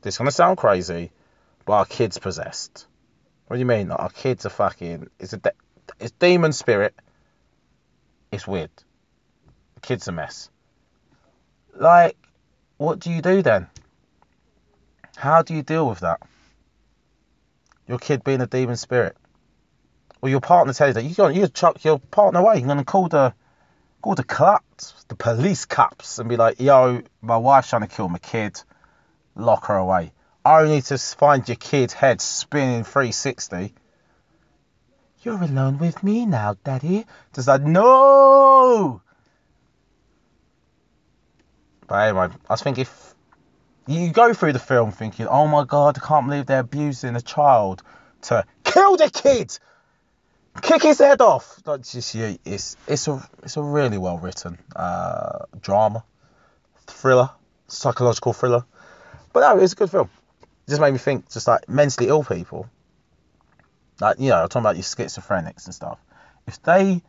this 0.02 0.14
is 0.14 0.18
going 0.18 0.26
to 0.26 0.32
sound 0.32 0.58
crazy, 0.58 1.12
but 1.64 1.74
our 1.74 1.84
kid's 1.84 2.18
possessed. 2.18 2.88
What 3.46 3.54
do 3.54 3.60
you 3.60 3.66
mean? 3.66 3.92
Our 3.92 4.08
kid's 4.08 4.44
a 4.44 4.50
fucking, 4.50 5.08
it's 5.20 5.32
a, 5.32 5.36
de- 5.36 5.52
it's 6.00 6.10
demon 6.18 6.52
spirit. 6.52 6.92
It's 8.32 8.48
weird. 8.48 8.70
The 9.76 9.80
kid's 9.80 10.08
a 10.08 10.12
mess. 10.12 10.50
Like, 11.76 12.16
what 12.78 12.98
do 12.98 13.12
you 13.12 13.22
do 13.22 13.42
then? 13.42 13.68
How 15.14 15.42
do 15.42 15.54
you 15.54 15.62
deal 15.62 15.88
with 15.88 16.00
that? 16.00 16.20
Your 17.86 17.98
kid 17.98 18.24
being 18.24 18.40
a 18.40 18.48
demon 18.48 18.76
spirit 18.76 19.16
or 20.22 20.28
your 20.28 20.40
partner 20.40 20.72
tells 20.72 20.90
you 20.90 20.94
that, 20.94 21.04
you 21.04 21.14
go, 21.14 21.28
you 21.28 21.48
chuck 21.48 21.84
your 21.84 21.98
partner 21.98 22.40
away. 22.40 22.58
You're 22.58 22.68
gonna 22.68 22.84
call 22.84 23.08
the 23.08 23.34
call 24.02 24.14
the 24.14 24.24
cops, 24.24 25.04
the 25.08 25.14
police 25.14 25.64
cops, 25.66 26.18
and 26.18 26.28
be 26.28 26.36
like, 26.36 26.60
yo, 26.60 27.02
my 27.20 27.36
wife's 27.36 27.70
trying 27.70 27.82
to 27.82 27.88
kill 27.88 28.08
my 28.08 28.18
kid. 28.18 28.60
Lock 29.34 29.66
her 29.66 29.76
away. 29.76 30.12
I 30.44 30.62
only 30.62 30.82
to 30.82 30.98
find 30.98 31.46
your 31.48 31.56
kid's 31.56 31.92
head 31.92 32.20
spinning 32.20 32.84
360. 32.84 33.74
You're 35.22 35.42
alone 35.42 35.78
with 35.78 36.02
me 36.02 36.24
now, 36.24 36.56
Daddy. 36.64 37.04
Just 37.34 37.46
like, 37.46 37.62
no! 37.62 39.02
But 41.86 42.08
anyway, 42.08 42.28
I 42.48 42.56
think 42.56 42.78
if 42.78 43.14
you 43.86 44.12
go 44.12 44.32
through 44.32 44.54
the 44.54 44.58
film 44.58 44.92
thinking, 44.92 45.26
oh 45.26 45.46
my 45.46 45.64
god, 45.64 45.98
I 46.02 46.06
can't 46.06 46.26
believe 46.26 46.46
they're 46.46 46.60
abusing 46.60 47.16
a 47.16 47.20
child, 47.20 47.82
to 48.22 48.44
kill 48.64 48.96
the 48.96 49.10
kid! 49.10 49.58
Kick 50.62 50.82
his 50.82 50.98
head 50.98 51.20
off. 51.20 51.62
Just, 51.82 52.14
it's 52.14 52.76
it's 52.86 53.08
a 53.08 53.28
it's 53.42 53.56
a 53.56 53.62
really 53.62 53.98
well 53.98 54.18
written 54.18 54.58
uh, 54.74 55.44
drama, 55.60 56.04
thriller, 56.86 57.30
psychological 57.68 58.32
thriller. 58.32 58.64
But 59.32 59.40
no, 59.40 59.58
it 59.58 59.62
was 59.62 59.72
a 59.72 59.76
good 59.76 59.90
film. 59.90 60.10
It 60.42 60.70
just 60.70 60.80
made 60.80 60.92
me 60.92 60.98
think, 60.98 61.30
just 61.30 61.46
like 61.46 61.68
mentally 61.68 62.08
ill 62.08 62.24
people, 62.24 62.68
like 64.00 64.18
you 64.18 64.30
know, 64.30 64.42
I'm 64.42 64.48
talking 64.48 64.62
about 64.62 64.76
your 64.76 64.84
schizophrenics 64.84 65.66
and 65.66 65.74
stuff. 65.74 65.98
If 66.46 66.62
they 66.62 67.02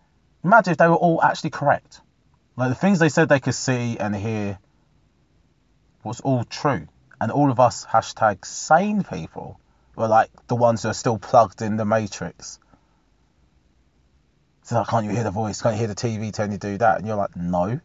imagine 0.43 0.71
if 0.71 0.77
they 0.77 0.87
were 0.87 0.95
all 0.95 1.21
actually 1.21 1.51
correct, 1.51 2.01
like 2.55 2.69
the 2.69 2.75
things 2.75 2.99
they 2.99 3.09
said 3.09 3.29
they 3.29 3.39
could 3.39 3.55
see 3.55 3.97
and 3.97 4.15
hear 4.15 4.59
was 6.03 6.21
all 6.21 6.43
true, 6.43 6.87
and 7.19 7.31
all 7.31 7.51
of 7.51 7.59
us 7.59 7.85
hashtag 7.85 8.45
sane 8.45 9.03
people 9.03 9.59
were 9.95 10.07
like 10.07 10.29
the 10.47 10.55
ones 10.55 10.83
who 10.83 10.89
are 10.89 10.93
still 10.93 11.17
plugged 11.17 11.61
in 11.61 11.77
the 11.77 11.85
matrix. 11.85 12.59
So 14.63 14.75
like, 14.75 14.87
can't 14.87 15.05
you 15.05 15.11
hear 15.11 15.23
the 15.23 15.31
voice? 15.31 15.61
Can't 15.61 15.75
you 15.75 15.79
hear 15.79 15.87
the 15.87 15.95
TV 15.95 16.31
telling 16.31 16.51
you 16.51 16.57
do 16.57 16.77
that? 16.77 16.99
And 16.99 17.07
you're 17.07 17.15
like, 17.15 17.35
no. 17.35 17.79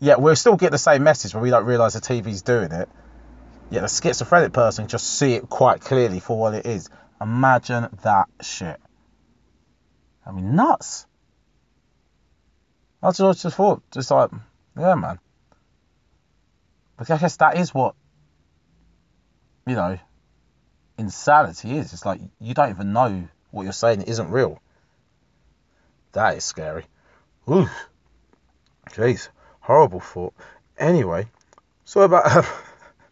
Yeah, 0.00 0.16
we'll 0.16 0.36
still 0.36 0.56
get 0.56 0.72
the 0.72 0.78
same 0.78 1.02
message, 1.02 1.32
but 1.32 1.42
we 1.42 1.50
don't 1.50 1.64
realise 1.64 1.94
the 1.94 2.00
TV's 2.00 2.42
doing 2.42 2.72
it. 2.72 2.88
Yeah, 3.70 3.80
the 3.80 3.88
schizophrenic 3.88 4.52
person 4.52 4.88
just 4.88 5.18
see 5.18 5.34
it 5.34 5.48
quite 5.48 5.80
clearly 5.80 6.20
for 6.20 6.38
what 6.38 6.54
it 6.54 6.66
is. 6.66 6.90
Imagine 7.20 7.88
that 8.02 8.28
shit. 8.40 8.78
I 10.26 10.32
mean, 10.32 10.54
nuts. 10.54 11.06
That's 13.00 13.18
what 13.18 13.30
I 13.30 13.32
just, 13.32 13.56
thought, 13.56 13.82
just 13.90 14.10
like, 14.10 14.30
yeah, 14.78 14.94
man. 14.94 15.18
But 16.96 17.10
I 17.10 17.16
guess 17.18 17.36
that 17.38 17.56
is 17.58 17.74
what, 17.74 17.94
you 19.66 19.74
know, 19.74 19.98
insanity 20.98 21.78
is. 21.78 21.92
It's 21.92 22.06
like 22.06 22.20
you 22.40 22.54
don't 22.54 22.70
even 22.70 22.92
know 22.92 23.28
what 23.50 23.64
you're 23.64 23.72
saying 23.72 24.02
isn't 24.02 24.30
real. 24.30 24.60
That 26.12 26.36
is 26.36 26.44
scary. 26.44 26.84
Ooh. 27.48 27.68
Jeez. 28.90 29.28
Horrible 29.60 30.00
thought. 30.00 30.34
Anyway, 30.76 31.26
so 31.84 32.02
about. 32.02 32.26
Uh, 32.26 32.42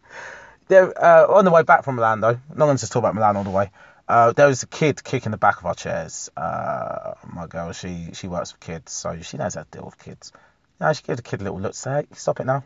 there, 0.67 1.03
uh, 1.03 1.27
on 1.27 1.45
the 1.45 1.51
way 1.51 1.63
back 1.63 1.83
from 1.83 1.95
Milan, 1.95 2.19
though, 2.19 2.39
not 2.49 2.65
going 2.65 2.77
to 2.77 2.81
just 2.81 2.91
talk 2.91 3.01
about 3.01 3.15
Milan 3.15 3.37
all 3.37 3.43
the 3.43 3.49
way. 3.49 3.71
Uh, 4.07 4.33
there 4.33 4.47
was 4.47 4.63
a 4.63 4.67
kid 4.67 5.03
kicking 5.03 5.31
the 5.31 5.37
back 5.37 5.59
of 5.59 5.65
our 5.65 5.75
chairs. 5.75 6.29
Uh, 6.35 7.13
my 7.25 7.47
girl, 7.47 7.71
she 7.71 8.09
she 8.13 8.27
works 8.27 8.51
with 8.51 8.59
kids, 8.59 8.91
so 8.91 9.21
she 9.21 9.37
knows 9.37 9.55
how 9.55 9.63
to 9.63 9.67
deal 9.71 9.85
with 9.85 9.97
kids. 9.97 10.33
Know, 10.81 10.91
she 10.93 11.03
gave 11.03 11.17
the 11.17 11.21
kid 11.21 11.41
a 11.41 11.43
little 11.43 11.59
look, 11.59 11.75
say, 11.75 12.07
stop 12.13 12.39
it 12.39 12.45
now. 12.45 12.63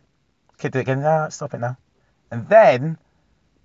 Kid 0.58 0.72
did 0.72 0.80
it 0.80 0.82
again, 0.84 1.02
no, 1.02 1.28
stop 1.30 1.54
it 1.54 1.60
now. 1.60 1.78
And 2.32 2.48
then 2.48 2.98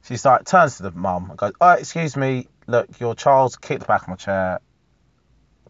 she 0.03 0.17
started, 0.17 0.47
turns 0.47 0.77
to 0.77 0.83
the 0.83 0.91
mum 0.91 1.31
and 1.31 1.39
goes, 1.39 1.53
oh, 1.61 1.71
excuse 1.71 2.17
me, 2.17 2.49
look, 2.67 2.99
your 2.99 3.15
child's 3.15 3.57
kicked 3.57 3.83
the 3.83 3.87
back 3.87 4.03
of 4.03 4.09
my 4.09 4.17
chair 4.17 4.61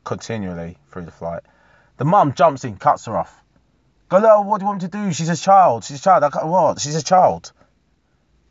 continually 0.02 0.78
through 0.90 1.04
the 1.04 1.11
flight. 1.11 1.42
The 1.97 2.04
mum 2.04 2.35
jumps 2.35 2.64
in, 2.64 2.76
cuts 2.76 3.06
her 3.06 3.16
off. 3.16 3.35
Go, 4.09 4.18
no, 4.18 4.42
what 4.42 4.59
do 4.59 4.64
you 4.64 4.66
want 4.66 4.82
me 4.82 4.88
to 4.88 4.99
do? 4.99 5.12
She's 5.12 5.28
a 5.28 5.37
child. 5.37 5.85
She's 5.85 6.00
a 6.00 6.02
child. 6.02 6.25
I 6.25 6.30
can't, 6.30 6.47
what? 6.47 6.80
She's 6.80 6.97
a 6.97 7.02
child. 7.02 7.52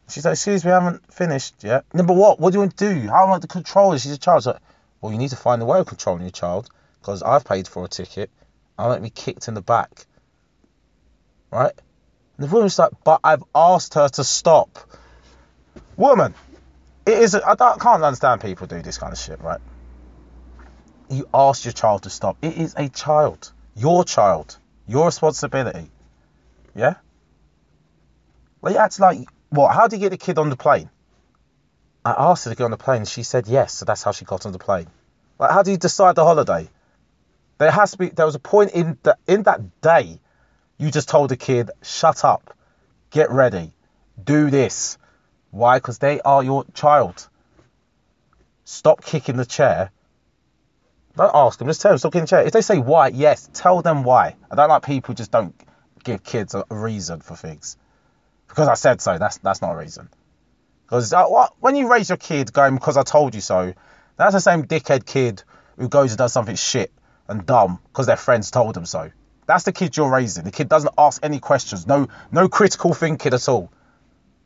She's 0.10 0.26
like, 0.26 0.34
excuse 0.34 0.64
me, 0.64 0.72
I 0.72 0.82
haven't 0.82 1.14
finished 1.14 1.56
yet. 1.64 1.86
But 1.92 2.08
what? 2.08 2.40
What 2.40 2.52
do 2.52 2.56
you 2.56 2.60
want 2.62 2.78
to 2.78 2.94
do? 2.94 3.08
How 3.08 3.26
am 3.26 3.34
I 3.34 3.40
to 3.40 3.48
control 3.48 3.92
her? 3.92 4.00
She's 4.00 4.12
a 4.12 4.18
child. 4.18 4.46
like, 4.46 4.58
well, 5.02 5.12
you 5.12 5.18
need 5.18 5.30
to 5.30 5.36
find 5.36 5.62
a 5.62 5.66
way 5.66 5.80
of 5.80 5.86
controlling 5.86 6.22
your 6.22 6.32
child 6.32 6.70
because 7.02 7.22
I've 7.22 7.46
paid 7.46 7.68
for 7.68 7.86
a 7.86 7.88
ticket. 7.88 8.30
I 8.78 8.88
won't 8.88 9.04
be 9.04 9.10
kicked 9.10 9.48
in 9.48 9.54
the 9.54 9.62
back. 9.62 10.06
Right? 11.52 11.74
And 12.38 12.48
the 12.48 12.54
woman's 12.54 12.80
like, 12.80 12.92
but 13.04 13.20
I've 13.24 13.44
asked 13.54 13.96
her 13.96 14.08
to 14.08 14.24
stop. 14.24 14.80
Woman, 15.98 16.34
it 17.06 17.18
is. 17.18 17.36
I 17.36 17.56
can't 17.56 18.04
understand 18.04 18.42
people 18.42 18.68
do 18.68 18.82
this 18.82 18.98
kind 18.98 19.12
of 19.12 19.20
shit, 19.20 19.42
right? 19.42 19.60
You 21.10 21.28
asked 21.34 21.66
your 21.66 21.72
child 21.72 22.04
to 22.04 22.10
stop. 22.10 22.38
It 22.42 22.58
is 22.58 22.76
a 22.78 22.88
child. 22.90 23.52
Your 23.76 24.04
child. 24.04 24.58
Your 24.88 25.06
responsibility. 25.08 25.90
Yeah? 26.76 26.96
Well, 28.62 28.74
you 28.74 28.80
act 28.80 29.00
like 29.00 29.28
what? 29.50 29.74
How 29.74 29.88
did 29.88 29.98
you 29.98 30.06
get 30.06 30.12
the 30.12 30.18
kid 30.18 30.38
on 30.38 30.50
the 30.50 30.56
plane? 30.56 30.90
I 32.06 32.14
asked 32.18 32.46
her 32.46 32.52
to 32.52 32.56
get 32.56 32.64
on 32.64 32.72
the 32.72 32.78
plane. 32.78 33.06
She 33.06 33.24
said 33.24 33.48
yes, 33.48 33.74
so 33.74 33.86
that's 33.86 34.04
how 34.04 34.12
she 34.12 34.26
got 34.26 34.46
on 34.46 34.52
the 34.52 34.60
plane. 34.60 34.88
Like, 35.40 35.52
how 35.52 35.64
do 35.64 35.72
you 35.72 35.78
decide 35.78 36.16
the 36.16 36.24
holiday? 36.24 36.70
There 37.58 37.72
has 37.72 37.92
to 37.92 37.98
be. 37.98 38.10
There 38.10 38.26
was 38.26 38.36
a 38.36 38.40
point 38.40 38.72
in 38.72 38.98
that 39.04 39.20
in 39.28 39.44
that 39.44 39.82
day, 39.82 40.20
you 40.78 40.92
just 40.92 41.10
told 41.10 41.30
the 41.30 41.38
kid, 41.38 41.72
"Shut 41.82 42.24
up, 42.24 42.56
get 43.10 43.32
ready, 43.32 43.74
do 44.24 44.50
this." 44.50 44.98
Why? 45.52 45.78
Because 45.78 45.98
they 45.98 46.22
are 46.22 46.44
your 46.44 46.66
child. 46.74 47.28
Stop 48.64 49.04
kicking 49.04 49.36
the 49.36 49.46
chair. 49.46 49.92
Don't 51.20 51.36
ask 51.36 51.60
them. 51.60 51.68
Just 51.68 51.82
tell 51.82 51.92
them 51.92 51.98
stop 51.98 52.14
the 52.14 52.26
chair. 52.26 52.48
If 52.48 52.54
they 52.54 52.62
say 52.62 52.78
why, 52.78 53.10
yes, 53.10 53.50
tell 53.52 53.82
them 53.82 54.04
why. 54.06 54.38
I 54.50 54.56
don't 54.56 54.70
like 54.70 54.86
people 54.86 55.14
just 55.14 55.32
don't 55.32 55.54
give 56.02 56.24
kids 56.24 56.56
a 56.56 56.64
reason 56.70 57.20
for 57.20 57.36
things 57.36 57.76
because 58.48 58.70
I 58.70 58.76
said 58.76 59.02
so. 59.02 59.18
That's 59.18 59.38
that's 59.40 59.62
not 59.62 59.74
a 59.74 59.78
reason. 59.78 60.08
Because 60.86 61.12
uh, 61.12 61.26
when 61.60 61.76
you 61.76 61.92
raise 61.92 62.08
your 62.08 62.18
kid 62.18 62.54
going 62.54 62.76
because 62.76 62.96
I 62.96 63.04
told 63.04 63.36
you 63.36 63.42
so, 63.42 63.74
that's 64.16 64.34
the 64.34 64.40
same 64.40 64.64
dickhead 64.64 65.06
kid 65.06 65.44
who 65.78 65.90
goes 65.90 66.12
and 66.12 66.18
does 66.18 66.32
something 66.32 66.56
shit 66.56 66.90
and 67.28 67.46
dumb 67.46 67.82
because 67.90 68.06
their 68.06 68.16
friends 68.16 68.50
told 68.50 68.74
them 68.74 68.86
so. 68.86 69.12
That's 69.46 69.66
the 69.66 69.74
kid 69.74 69.98
you're 69.98 70.10
raising. 70.10 70.46
The 70.46 70.52
kid 70.52 70.70
doesn't 70.70 70.94
ask 70.98 71.20
any 71.22 71.42
questions. 71.42 71.86
No 71.86 72.08
no 72.32 72.48
critical 72.48 72.94
thinking 72.94 73.34
at 73.34 73.50
all. 73.50 73.74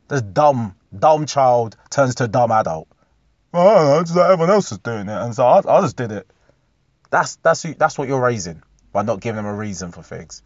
This 0.08 0.22
dumb 0.22 0.74
dumb 0.98 1.26
child 1.26 1.76
turns 1.88 2.16
to 2.16 2.24
a 2.24 2.28
dumb 2.28 2.50
adult. 2.50 2.88
Oh, 3.52 4.02
just 4.02 4.16
like 4.16 4.28
everyone 4.28 4.50
else 4.50 4.72
is 4.72 4.78
doing 4.78 5.08
it, 5.08 5.22
and 5.22 5.32
so 5.36 5.46
I, 5.46 5.58
I 5.58 5.80
just 5.80 5.96
did 5.96 6.10
it. 6.10 6.26
That's 7.14 7.36
that's 7.36 7.62
that's 7.78 7.96
what 7.96 8.08
you're 8.08 8.20
raising 8.20 8.60
by 8.92 9.02
not 9.02 9.20
giving 9.20 9.36
them 9.36 9.46
a 9.46 9.54
reason 9.54 9.92
for 9.92 10.02
things. 10.02 10.42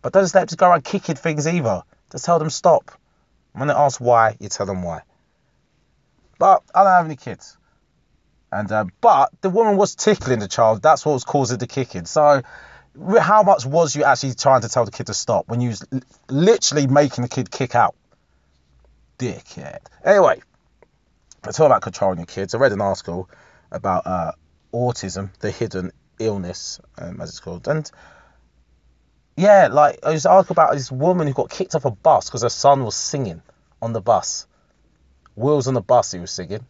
But 0.00 0.14
don't 0.14 0.22
just 0.22 0.34
let 0.34 0.40
them 0.40 0.46
just 0.48 0.58
go 0.58 0.70
around 0.70 0.82
kicking 0.82 1.16
things 1.16 1.46
either. 1.46 1.82
Just 2.10 2.24
tell 2.24 2.38
them 2.38 2.48
stop. 2.48 2.90
When 3.52 3.68
they 3.68 3.74
ask 3.74 4.00
why, 4.00 4.34
you 4.40 4.48
tell 4.48 4.64
them 4.64 4.82
why. 4.82 5.02
But 6.38 6.62
I 6.74 6.82
don't 6.82 6.92
have 6.92 7.04
any 7.04 7.16
kids. 7.16 7.58
And 8.50 8.72
uh, 8.72 8.86
but 9.02 9.32
the 9.42 9.50
woman 9.50 9.76
was 9.76 9.96
tickling 9.96 10.38
the 10.38 10.48
child. 10.48 10.80
That's 10.80 11.04
what 11.04 11.12
was 11.12 11.24
causing 11.24 11.58
the 11.58 11.66
kicking. 11.66 12.06
So 12.06 12.40
how 13.20 13.42
much 13.42 13.66
was 13.66 13.94
you 13.94 14.04
actually 14.04 14.32
trying 14.32 14.62
to 14.62 14.70
tell 14.70 14.86
the 14.86 14.90
kid 14.90 15.08
to 15.08 15.14
stop 15.14 15.46
when 15.48 15.60
you 15.60 15.68
was 15.68 15.84
literally 16.30 16.86
making 16.86 17.20
the 17.20 17.28
kid 17.28 17.50
kick 17.50 17.74
out? 17.74 17.94
Dickhead. 19.18 19.80
Anyway, 20.02 20.40
I 21.44 21.50
talk 21.50 21.66
about 21.66 21.82
controlling 21.82 22.20
your 22.20 22.26
kids. 22.26 22.54
I 22.54 22.58
read 22.58 22.72
an 22.72 22.80
article 22.80 23.28
about 23.70 24.06
uh, 24.06 24.32
autism, 24.72 25.30
the 25.40 25.50
hidden 25.50 25.92
illness, 26.18 26.80
um, 26.98 27.20
as 27.20 27.30
it's 27.30 27.40
called, 27.40 27.68
and 27.68 27.90
yeah, 29.36 29.68
like 29.70 30.00
I 30.04 30.10
was 30.10 30.26
article 30.26 30.54
about 30.54 30.72
this 30.72 30.90
woman 30.90 31.26
who 31.26 31.32
got 31.32 31.50
kicked 31.50 31.74
off 31.74 31.84
a 31.84 31.90
bus 31.90 32.26
because 32.26 32.42
her 32.42 32.48
son 32.48 32.84
was 32.84 32.96
singing 32.96 33.40
on 33.80 33.92
the 33.92 34.00
bus. 34.00 34.46
Wheels 35.36 35.68
on 35.68 35.74
the 35.74 35.80
bus, 35.80 36.10
he 36.10 36.18
was 36.18 36.32
singing, 36.32 36.66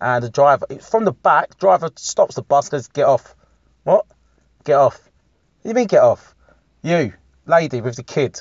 and 0.00 0.24
the 0.24 0.30
driver 0.30 0.66
from 0.80 1.04
the 1.04 1.12
back, 1.12 1.58
driver 1.58 1.90
stops 1.96 2.34
the 2.34 2.42
bus, 2.42 2.70
goes, 2.70 2.88
"Get 2.88 3.04
off." 3.04 3.36
What? 3.84 4.06
Get 4.64 4.76
off. 4.76 4.98
What 4.98 5.62
do 5.62 5.68
you 5.68 5.74
mean 5.74 5.86
get 5.86 6.02
off? 6.02 6.34
You, 6.82 7.12
lady 7.44 7.80
with 7.80 7.96
the 7.96 8.02
kid, 8.02 8.40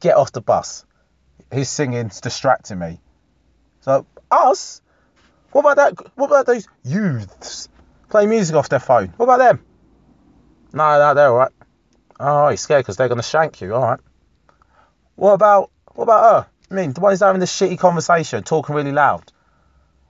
get 0.00 0.16
off 0.16 0.32
the 0.32 0.40
bus. 0.40 0.84
His 1.50 1.68
singing's 1.68 2.20
distracting 2.20 2.78
me. 2.78 3.00
So 3.80 4.06
us? 4.30 4.82
What 5.52 5.60
about 5.60 5.76
that? 5.76 6.16
What 6.16 6.26
about 6.26 6.46
those 6.46 6.66
youths 6.84 7.68
playing 8.08 8.30
music 8.30 8.56
off 8.56 8.68
their 8.68 8.80
phone? 8.80 9.14
What 9.16 9.24
about 9.24 9.38
them? 9.38 9.64
No, 10.72 10.98
no, 10.98 11.14
they're 11.14 11.28
alright. 11.28 11.52
Oh, 12.20 12.48
he's 12.48 12.60
scared 12.60 12.84
because 12.84 12.96
they're 12.96 13.08
going 13.08 13.20
to 13.20 13.26
shank 13.26 13.60
you. 13.60 13.74
All 13.74 13.82
right. 13.82 14.00
What 15.14 15.32
about 15.32 15.70
what 15.94 16.04
about 16.04 16.22
her? 16.22 16.50
I 16.70 16.74
mean, 16.74 16.92
the 16.92 17.00
one 17.00 17.12
who's 17.12 17.20
having 17.20 17.40
this 17.40 17.56
shitty 17.56 17.78
conversation, 17.78 18.44
talking 18.44 18.74
really 18.74 18.92
loud. 18.92 19.32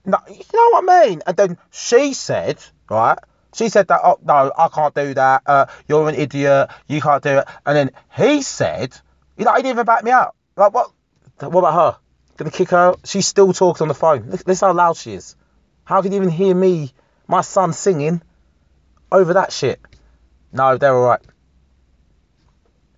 No, 0.04 0.18
you 0.28 0.44
know 0.54 0.68
what 0.70 0.84
I 0.88 1.06
mean? 1.06 1.22
And 1.26 1.36
then 1.36 1.58
she 1.70 2.14
said, 2.14 2.58
right? 2.90 3.18
She 3.54 3.68
said 3.68 3.88
that, 3.88 4.00
oh, 4.04 4.18
no, 4.22 4.52
I 4.56 4.68
can't 4.68 4.94
do 4.94 5.14
that. 5.14 5.42
Uh, 5.46 5.66
you're 5.88 6.08
an 6.08 6.14
idiot. 6.14 6.70
You 6.86 7.00
can't 7.00 7.22
do 7.22 7.38
it. 7.38 7.48
And 7.64 7.76
then 7.76 7.90
he 8.14 8.42
said, 8.42 8.94
you 9.36 9.44
know, 9.44 9.52
he 9.54 9.62
didn't 9.62 9.72
even 9.76 9.86
back 9.86 10.04
me 10.04 10.10
up. 10.10 10.36
Like, 10.56 10.74
what? 10.74 10.90
What 11.38 11.60
about 11.60 11.74
her? 11.74 11.98
Gonna 12.36 12.50
kick 12.50 12.70
her? 12.70 12.94
She's 13.04 13.26
still 13.26 13.52
talking 13.52 13.82
on 13.82 13.88
the 13.88 13.94
phone. 13.94 14.30
Listen 14.46 14.68
how 14.68 14.74
loud 14.74 14.96
she 14.96 15.14
is. 15.14 15.36
How 15.84 16.02
can 16.02 16.12
you 16.12 16.18
even 16.18 16.30
hear 16.30 16.54
me, 16.54 16.92
my 17.28 17.42
son, 17.42 17.72
singing 17.72 18.22
over 19.12 19.34
that 19.34 19.52
shit? 19.52 19.80
No, 20.52 20.76
they're 20.78 20.94
all 20.94 21.06
right. 21.06 21.20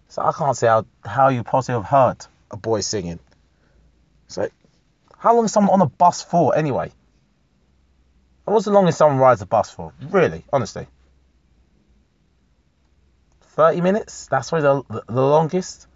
So 0.08 0.22
I 0.22 0.32
can't 0.32 0.56
see 0.56 0.66
how, 0.66 0.87
how 1.04 1.28
you 1.28 1.42
possibly 1.42 1.75
have 1.75 1.84
heard 1.84 2.26
a 2.50 2.56
boy 2.56 2.80
singing. 2.80 3.18
So 4.28 4.49
how 5.18 5.37
long 5.37 5.44
is 5.44 5.52
someone 5.52 5.75
on 5.75 5.82
a 5.82 5.90
bus 5.90 6.22
for 6.22 6.56
anyway? 6.56 6.92
what's 8.44 8.64
the 8.64 8.72
longest 8.72 8.99
someone 8.99 9.18
rides 9.18 9.42
a 9.42 9.46
bus 9.46 9.70
for? 9.70 9.92
Really, 10.10 10.44
honestly. 10.52 10.88
30 13.42 13.80
minutes? 13.80 14.26
That's 14.26 14.52
really 14.52 14.82
the, 14.88 15.04
the 15.06 15.22
longest? 15.22 15.87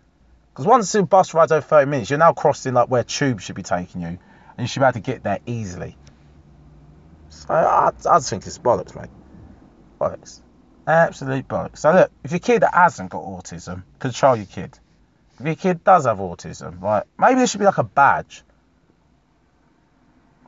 Because 0.53 0.67
once 0.67 0.93
the 0.93 1.03
bus 1.03 1.35
rides 1.35 1.51
over 1.51 1.67
30 1.67 1.91
minutes, 1.91 2.11
you're 2.11 2.19
now 2.19 2.33
crossing 2.33 2.75
like 2.75 2.89
where 2.89 3.03
tubes 3.03 3.43
should 3.43 3.57
be 3.57 3.65
taking 3.65 4.03
you, 4.03 4.07
and 4.07 4.19
you 4.59 4.67
should 4.67 4.81
be 4.81 4.85
able 4.85 4.93
to 4.93 5.01
get 5.01 5.25
there 5.25 5.41
easily. 5.47 5.97
So 7.35 7.53
I, 7.53 7.89
I 7.89 7.91
just 7.91 8.31
think 8.31 8.47
it's 8.47 8.59
bollocks, 8.59 8.95
mate. 8.95 9.11
Bollocks. 10.01 10.41
Absolute 10.87 11.49
bollocks. 11.49 11.79
So 11.79 11.93
look, 11.93 12.11
if 12.23 12.31
your 12.31 12.41
kid 12.41 12.63
hasn't 12.71 13.11
got 13.11 13.23
autism, 13.23 13.83
control 13.99 14.37
your 14.37 14.47
kid. 14.47 14.79
if 15.41 15.47
your 15.47 15.55
kid 15.55 15.85
does 15.85 16.07
have 16.07 16.19
autism, 16.19 16.81
like 16.81 17.05
maybe 17.19 17.37
there 17.37 17.47
should 17.47 17.61
be 17.61 17.67
like 17.67 17.79
a 17.79 17.85
badge. 17.85 18.43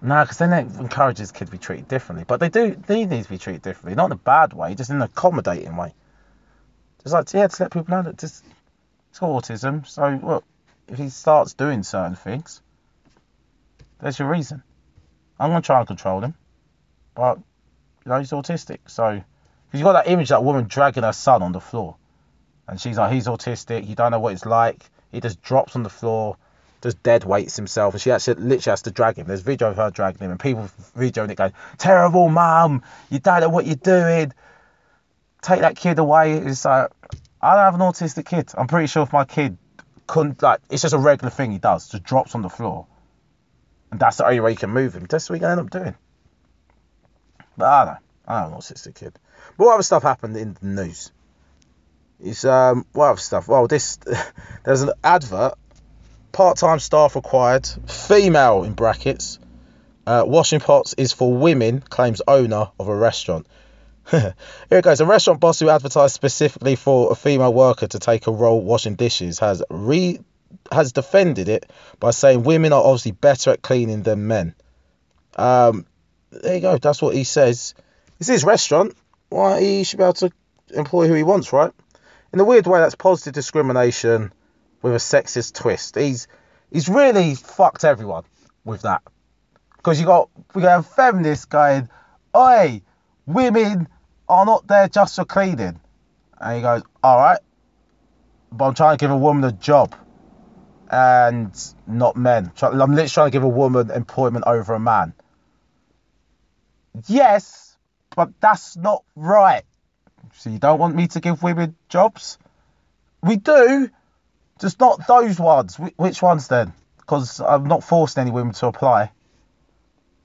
No, 0.00 0.22
because 0.22 0.38
then 0.38 0.52
it 0.52 0.78
encourages 0.78 1.32
kids 1.32 1.50
to 1.50 1.56
be 1.56 1.58
treated 1.58 1.88
differently. 1.88 2.24
But 2.26 2.38
they 2.38 2.48
do, 2.48 2.76
they 2.86 3.04
need 3.06 3.24
to 3.24 3.28
be 3.28 3.38
treated 3.38 3.62
differently, 3.62 3.96
not 3.96 4.06
in 4.06 4.12
a 4.12 4.16
bad 4.16 4.52
way, 4.52 4.74
just 4.74 4.90
in 4.90 4.96
an 4.96 5.02
accommodating 5.02 5.76
way. 5.76 5.94
Just 7.02 7.14
like 7.14 7.32
yeah, 7.32 7.46
to 7.46 7.62
let 7.62 7.72
people 7.72 7.94
know 7.94 8.02
that 8.02 8.18
this 8.18 8.42
it's 9.10 9.20
autism. 9.20 9.86
So 9.86 10.20
look, 10.22 10.44
if 10.88 10.98
he 10.98 11.08
starts 11.08 11.54
doing 11.54 11.82
certain 11.82 12.16
things, 12.16 12.60
there's 14.00 14.18
your 14.18 14.28
reason. 14.28 14.62
I'm 15.40 15.50
gonna 15.50 15.62
try 15.62 15.78
and 15.78 15.86
control 15.86 16.20
him, 16.20 16.34
but 17.16 17.38
you 18.04 18.10
know 18.10 18.18
he's 18.18 18.30
autistic. 18.30 18.78
So 18.86 19.22
because 19.66 19.80
you 19.80 19.84
got 19.84 20.04
that 20.04 20.10
image 20.10 20.26
of 20.26 20.38
that 20.38 20.44
woman 20.44 20.66
dragging 20.68 21.02
her 21.02 21.12
son 21.12 21.42
on 21.42 21.52
the 21.52 21.60
floor, 21.60 21.96
and 22.68 22.80
she's 22.80 22.98
like, 22.98 23.12
he's 23.12 23.26
autistic. 23.26 23.84
He 23.84 23.94
don't 23.94 24.12
know 24.12 24.20
what 24.20 24.34
it's 24.34 24.46
like. 24.46 24.84
He 25.10 25.20
just 25.20 25.42
drops 25.42 25.74
on 25.74 25.82
the 25.82 25.90
floor, 25.90 26.36
just 26.82 27.02
dead 27.02 27.24
weights 27.24 27.56
himself, 27.56 27.94
and 27.94 28.00
she 28.00 28.12
actually 28.12 28.34
literally 28.34 28.72
has 28.72 28.82
to 28.82 28.90
drag 28.90 29.16
him. 29.16 29.26
There's 29.26 29.40
video 29.40 29.70
of 29.70 29.76
her 29.76 29.90
dragging 29.90 30.20
him, 30.20 30.30
and 30.30 30.38
people 30.38 30.70
videoing 30.96 31.30
it 31.30 31.36
going, 31.36 31.52
terrible 31.78 32.28
mum, 32.28 32.82
you 33.10 33.18
don't 33.18 33.40
know 33.40 33.48
what 33.48 33.66
you're 33.66 33.76
doing. 33.76 34.32
Take 35.42 35.60
that 35.60 35.76
kid 35.76 35.98
away. 35.98 36.34
It's 36.34 36.64
like 36.64 36.90
I 37.40 37.54
don't 37.54 37.64
have 37.64 37.74
an 37.74 37.80
autistic 37.80 38.26
kid. 38.26 38.50
I'm 38.56 38.66
pretty 38.66 38.88
sure 38.88 39.02
if 39.02 39.12
my 39.12 39.24
kid 39.24 39.56
couldn't 40.06 40.42
like, 40.42 40.60
it's 40.70 40.82
just 40.82 40.94
a 40.94 40.98
regular 40.98 41.30
thing 41.30 41.50
he 41.50 41.58
does, 41.58 41.88
just 41.88 42.04
drops 42.04 42.34
on 42.34 42.42
the 42.42 42.48
floor 42.48 42.86
and 43.90 44.00
that's 44.00 44.18
the 44.18 44.26
only 44.26 44.40
way 44.40 44.50
you 44.50 44.56
can 44.56 44.70
move 44.70 44.94
him. 44.94 45.06
That's 45.08 45.30
what 45.30 45.40
you're 45.40 45.48
to 45.48 45.52
end 45.52 45.60
up 45.60 45.70
doing. 45.70 45.94
But 47.56 47.66
I 47.66 47.84
don't 47.84 47.94
know. 47.94 48.00
I 48.28 48.40
don't 48.40 48.50
know 48.50 48.56
what's 48.56 48.82
the 48.82 48.92
kid. 48.92 49.12
But 49.56 49.64
what 49.64 49.74
other 49.74 49.82
stuff 49.82 50.02
happened 50.02 50.36
in 50.36 50.56
the 50.60 50.66
news? 50.66 51.12
Is 52.20 52.44
um 52.44 52.86
what 52.92 53.10
other 53.10 53.20
stuff? 53.20 53.48
Well, 53.48 53.66
this 53.66 53.98
there's 54.64 54.82
an 54.82 54.92
advert. 55.02 55.54
Part-time 56.32 56.80
staff 56.80 57.16
required. 57.16 57.66
Female 57.66 58.64
in 58.64 58.74
brackets. 58.74 59.38
Uh, 60.06 60.22
washing 60.26 60.60
pots 60.60 60.94
is 60.98 61.12
for 61.12 61.32
women. 61.32 61.80
Claims 61.80 62.20
owner 62.28 62.68
of 62.78 62.88
a 62.88 62.94
restaurant. 62.94 63.46
Here 64.10 64.34
it 64.70 64.84
goes. 64.84 65.00
A 65.00 65.06
restaurant 65.06 65.40
boss 65.40 65.58
who 65.58 65.68
advertised 65.68 66.14
specifically 66.14 66.76
for 66.76 67.10
a 67.10 67.14
female 67.14 67.52
worker 67.52 67.86
to 67.86 67.98
take 67.98 68.26
a 68.26 68.30
role 68.30 68.60
washing 68.60 68.94
dishes 68.94 69.38
has 69.38 69.62
re 69.70 70.20
has 70.70 70.92
defended 70.92 71.48
it 71.48 71.70
by 71.98 72.10
saying 72.10 72.42
women 72.42 72.72
are 72.72 72.82
obviously 72.82 73.12
better 73.12 73.50
at 73.50 73.62
cleaning 73.62 74.02
than 74.02 74.26
men. 74.26 74.54
Um, 75.34 75.86
there 76.42 76.54
you 76.54 76.60
go. 76.60 76.78
That's 76.78 77.02
what 77.02 77.14
he 77.14 77.24
says. 77.24 77.74
It's 78.18 78.28
his 78.28 78.44
restaurant. 78.44 78.96
Why 79.28 79.60
he 79.60 79.84
should 79.84 79.98
be 79.98 80.04
able 80.04 80.14
to 80.14 80.30
employ 80.74 81.08
who 81.08 81.14
he 81.14 81.22
wants, 81.22 81.52
right? 81.52 81.72
In 82.32 82.40
a 82.40 82.44
weird 82.44 82.66
way, 82.66 82.80
that's 82.80 82.94
positive 82.94 83.34
discrimination 83.34 84.32
with 84.82 84.92
a 84.92 84.96
sexist 84.96 85.54
twist. 85.54 85.96
He's 85.96 86.28
he's 86.70 86.88
really 86.88 87.34
fucked 87.34 87.84
everyone 87.84 88.24
with 88.64 88.82
that 88.82 89.02
because 89.76 90.00
you 90.00 90.06
got 90.06 90.30
we 90.54 90.62
got 90.62 90.84
feminists 90.86 91.46
going, 91.46 91.88
"Oi, 92.36 92.82
women 93.26 93.88
are 94.28 94.46
not 94.46 94.66
there 94.66 94.88
just 94.88 95.16
for 95.16 95.24
cleaning," 95.24 95.80
and 96.40 96.56
he 96.56 96.62
goes, 96.62 96.82
"All 97.02 97.18
right, 97.18 97.40
but 98.52 98.66
I'm 98.66 98.74
trying 98.74 98.96
to 98.96 99.02
give 99.02 99.10
a 99.10 99.16
woman 99.16 99.44
a 99.44 99.52
job." 99.52 99.94
and 100.88 101.52
not 101.86 102.16
men. 102.16 102.52
I'm 102.62 102.78
literally 102.90 103.08
trying 103.08 103.26
to 103.26 103.30
give 103.30 103.42
a 103.42 103.48
woman 103.48 103.90
employment 103.90 104.44
over 104.46 104.74
a 104.74 104.78
man. 104.78 105.14
Yes, 107.06 107.76
but 108.14 108.30
that's 108.40 108.76
not 108.76 109.04
right. 109.14 109.64
So 110.34 110.50
you 110.50 110.58
don't 110.58 110.78
want 110.78 110.94
me 110.94 111.08
to 111.08 111.20
give 111.20 111.42
women 111.42 111.76
jobs? 111.88 112.38
We 113.22 113.36
do, 113.36 113.90
just 114.60 114.80
not 114.80 115.06
those 115.06 115.38
ones. 115.38 115.76
Which 115.96 116.22
ones 116.22 116.48
then? 116.48 116.72
Because 116.98 117.40
I'm 117.40 117.64
not 117.64 117.84
forcing 117.84 118.22
any 118.22 118.30
women 118.30 118.54
to 118.54 118.66
apply. 118.66 119.12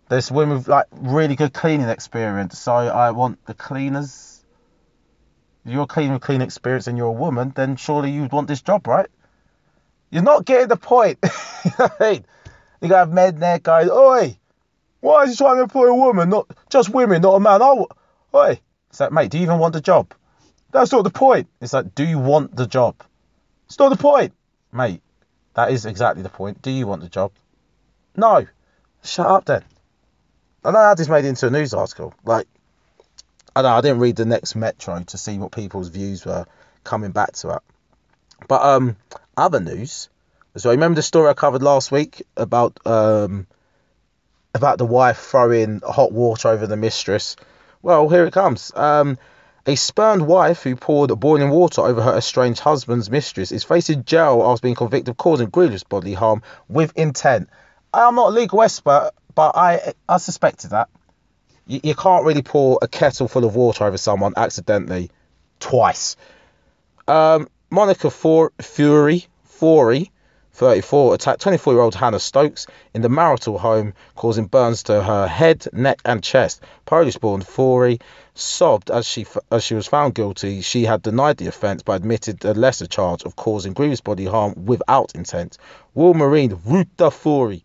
There's 0.09 0.31
women 0.31 0.57
with 0.57 0.67
like 0.67 0.87
really 0.91 1.35
good 1.35 1.53
cleaning 1.53 1.87
experience, 1.87 2.59
so 2.59 2.73
I 2.73 3.11
want 3.11 3.45
the 3.45 3.53
cleaners. 3.53 4.43
If 5.65 5.71
you're 5.71 5.85
cleaning 5.85 6.13
with 6.13 6.21
clean 6.21 6.41
experience 6.41 6.87
and 6.87 6.97
you're 6.97 7.07
a 7.07 7.11
woman, 7.11 7.53
then 7.55 7.75
surely 7.75 8.11
you'd 8.11 8.31
want 8.31 8.47
this 8.47 8.61
job, 8.61 8.87
right? 8.87 9.07
You're 10.09 10.23
not 10.23 10.43
getting 10.43 10.67
the 10.67 10.75
point. 10.75 11.19
you 11.65 11.71
know 11.79 11.89
I 11.99 12.11
mean? 12.11 12.25
You 12.81 12.89
got 12.89 13.09
men 13.11 13.39
there 13.39 13.59
going, 13.59 13.89
Oi, 13.89 14.37
why 15.01 15.23
is 15.23 15.31
he 15.31 15.35
trying 15.35 15.57
to 15.57 15.63
employ 15.63 15.87
a 15.87 15.95
woman? 15.95 16.29
Not 16.29 16.47
just 16.69 16.89
women, 16.89 17.21
not 17.21 17.35
a 17.35 17.39
man. 17.39 17.61
Oh, 17.61 17.87
oi. 18.33 18.59
It's 18.89 18.99
like, 18.99 19.11
mate, 19.11 19.31
do 19.31 19.37
you 19.37 19.43
even 19.43 19.59
want 19.59 19.73
the 19.73 19.81
job? 19.81 20.13
That's 20.71 20.91
not 20.91 21.03
the 21.03 21.09
point. 21.09 21.47
It's 21.59 21.73
like, 21.73 21.93
do 21.95 22.05
you 22.05 22.19
want 22.19 22.55
the 22.55 22.67
job? 22.67 22.95
It's 23.65 23.79
not 23.79 23.89
the 23.89 23.97
point. 23.97 24.33
Mate, 24.71 25.01
that 25.53 25.71
is 25.71 25.85
exactly 25.85 26.23
the 26.23 26.29
point. 26.29 26.61
Do 26.61 26.71
you 26.71 26.87
want 26.87 27.01
the 27.01 27.09
job? 27.09 27.31
No. 28.15 28.47
Shut 29.03 29.25
up 29.25 29.45
then. 29.45 29.63
I 30.63 30.71
know 30.71 30.79
how 30.79 30.93
this 30.93 31.09
made 31.09 31.25
into 31.25 31.47
a 31.47 31.49
news 31.49 31.73
article. 31.73 32.13
Like, 32.23 32.47
I 33.55 33.63
know 33.63 33.69
I 33.69 33.81
didn't 33.81 33.99
read 33.99 34.15
the 34.15 34.25
next 34.25 34.55
Metro 34.55 35.01
to 35.01 35.17
see 35.17 35.37
what 35.37 35.51
people's 35.51 35.89
views 35.89 36.25
were 36.25 36.45
coming 36.83 37.11
back 37.11 37.33
to 37.33 37.55
it. 37.55 37.61
But 38.47 38.61
um, 38.61 38.95
other 39.35 39.59
news. 39.59 40.09
So 40.57 40.69
I 40.69 40.73
remember 40.73 40.95
the 40.95 41.01
story 41.01 41.29
I 41.29 41.33
covered 41.33 41.63
last 41.63 41.91
week 41.91 42.23
about 42.37 42.77
um, 42.85 43.47
about 44.53 44.77
the 44.77 44.85
wife 44.85 45.17
throwing 45.17 45.81
hot 45.83 46.11
water 46.11 46.49
over 46.49 46.67
the 46.67 46.77
mistress. 46.77 47.35
Well, 47.81 48.09
here 48.09 48.25
it 48.25 48.33
comes. 48.33 48.71
Um, 48.75 49.17
a 49.65 49.75
spurned 49.75 50.25
wife 50.25 50.63
who 50.63 50.75
poured 50.75 51.17
boiling 51.19 51.49
water 51.49 51.81
over 51.81 52.01
her 52.01 52.17
estranged 52.17 52.59
husband's 52.59 53.09
mistress 53.09 53.51
is 53.51 53.63
facing 53.63 54.05
jail 54.05 54.43
after 54.45 54.63
being 54.63 54.75
convicted 54.75 55.09
of 55.09 55.17
causing 55.17 55.49
grievous 55.49 55.83
bodily 55.83 56.13
harm 56.13 56.41
with 56.67 56.91
intent. 56.95 57.49
I'm 57.93 58.15
not 58.15 58.29
a 58.29 58.31
legal 58.31 58.61
expert, 58.61 59.11
but 59.35 59.55
I 59.55 59.93
I 60.09 60.17
suspected 60.17 60.71
that. 60.71 60.89
You, 61.67 61.79
you 61.83 61.95
can't 61.95 62.25
really 62.25 62.41
pour 62.41 62.79
a 62.81 62.87
kettle 62.87 63.27
full 63.27 63.45
of 63.45 63.55
water 63.55 63.83
over 63.83 63.97
someone 63.97 64.33
accidentally 64.35 65.11
twice. 65.59 66.15
Um, 67.07 67.47
Monica 67.69 68.09
For- 68.09 68.51
Fury, 68.59 69.27
Fury, 69.45 70.11
34, 70.53 71.15
attacked 71.15 71.41
24 71.41 71.73
year 71.73 71.81
old 71.81 71.95
Hannah 71.95 72.19
Stokes 72.19 72.67
in 72.93 73.01
the 73.01 73.09
marital 73.09 73.57
home, 73.57 73.93
causing 74.15 74.45
burns 74.45 74.83
to 74.83 75.01
her 75.01 75.27
head, 75.27 75.65
neck, 75.73 76.01
and 76.05 76.21
chest. 76.21 76.61
Polish 76.85 77.17
born 77.17 77.41
Fury 77.41 77.99
sobbed 78.35 78.91
as 78.91 79.05
she, 79.05 79.25
as 79.51 79.63
she 79.63 79.75
was 79.75 79.87
found 79.87 80.13
guilty. 80.13 80.61
She 80.61 80.85
had 80.85 81.01
denied 81.01 81.37
the 81.37 81.47
offence 81.47 81.83
but 81.83 81.93
admitted 81.93 82.43
a 82.45 82.53
lesser 82.53 82.87
charge 82.87 83.23
of 83.23 83.35
causing 83.35 83.73
grievous 83.73 84.01
bodily 84.01 84.29
harm 84.29 84.65
without 84.65 85.15
intent. 85.15 85.57
War 85.93 86.13
Marine 86.13 86.59
Ruta 86.65 87.11
Fury 87.11 87.63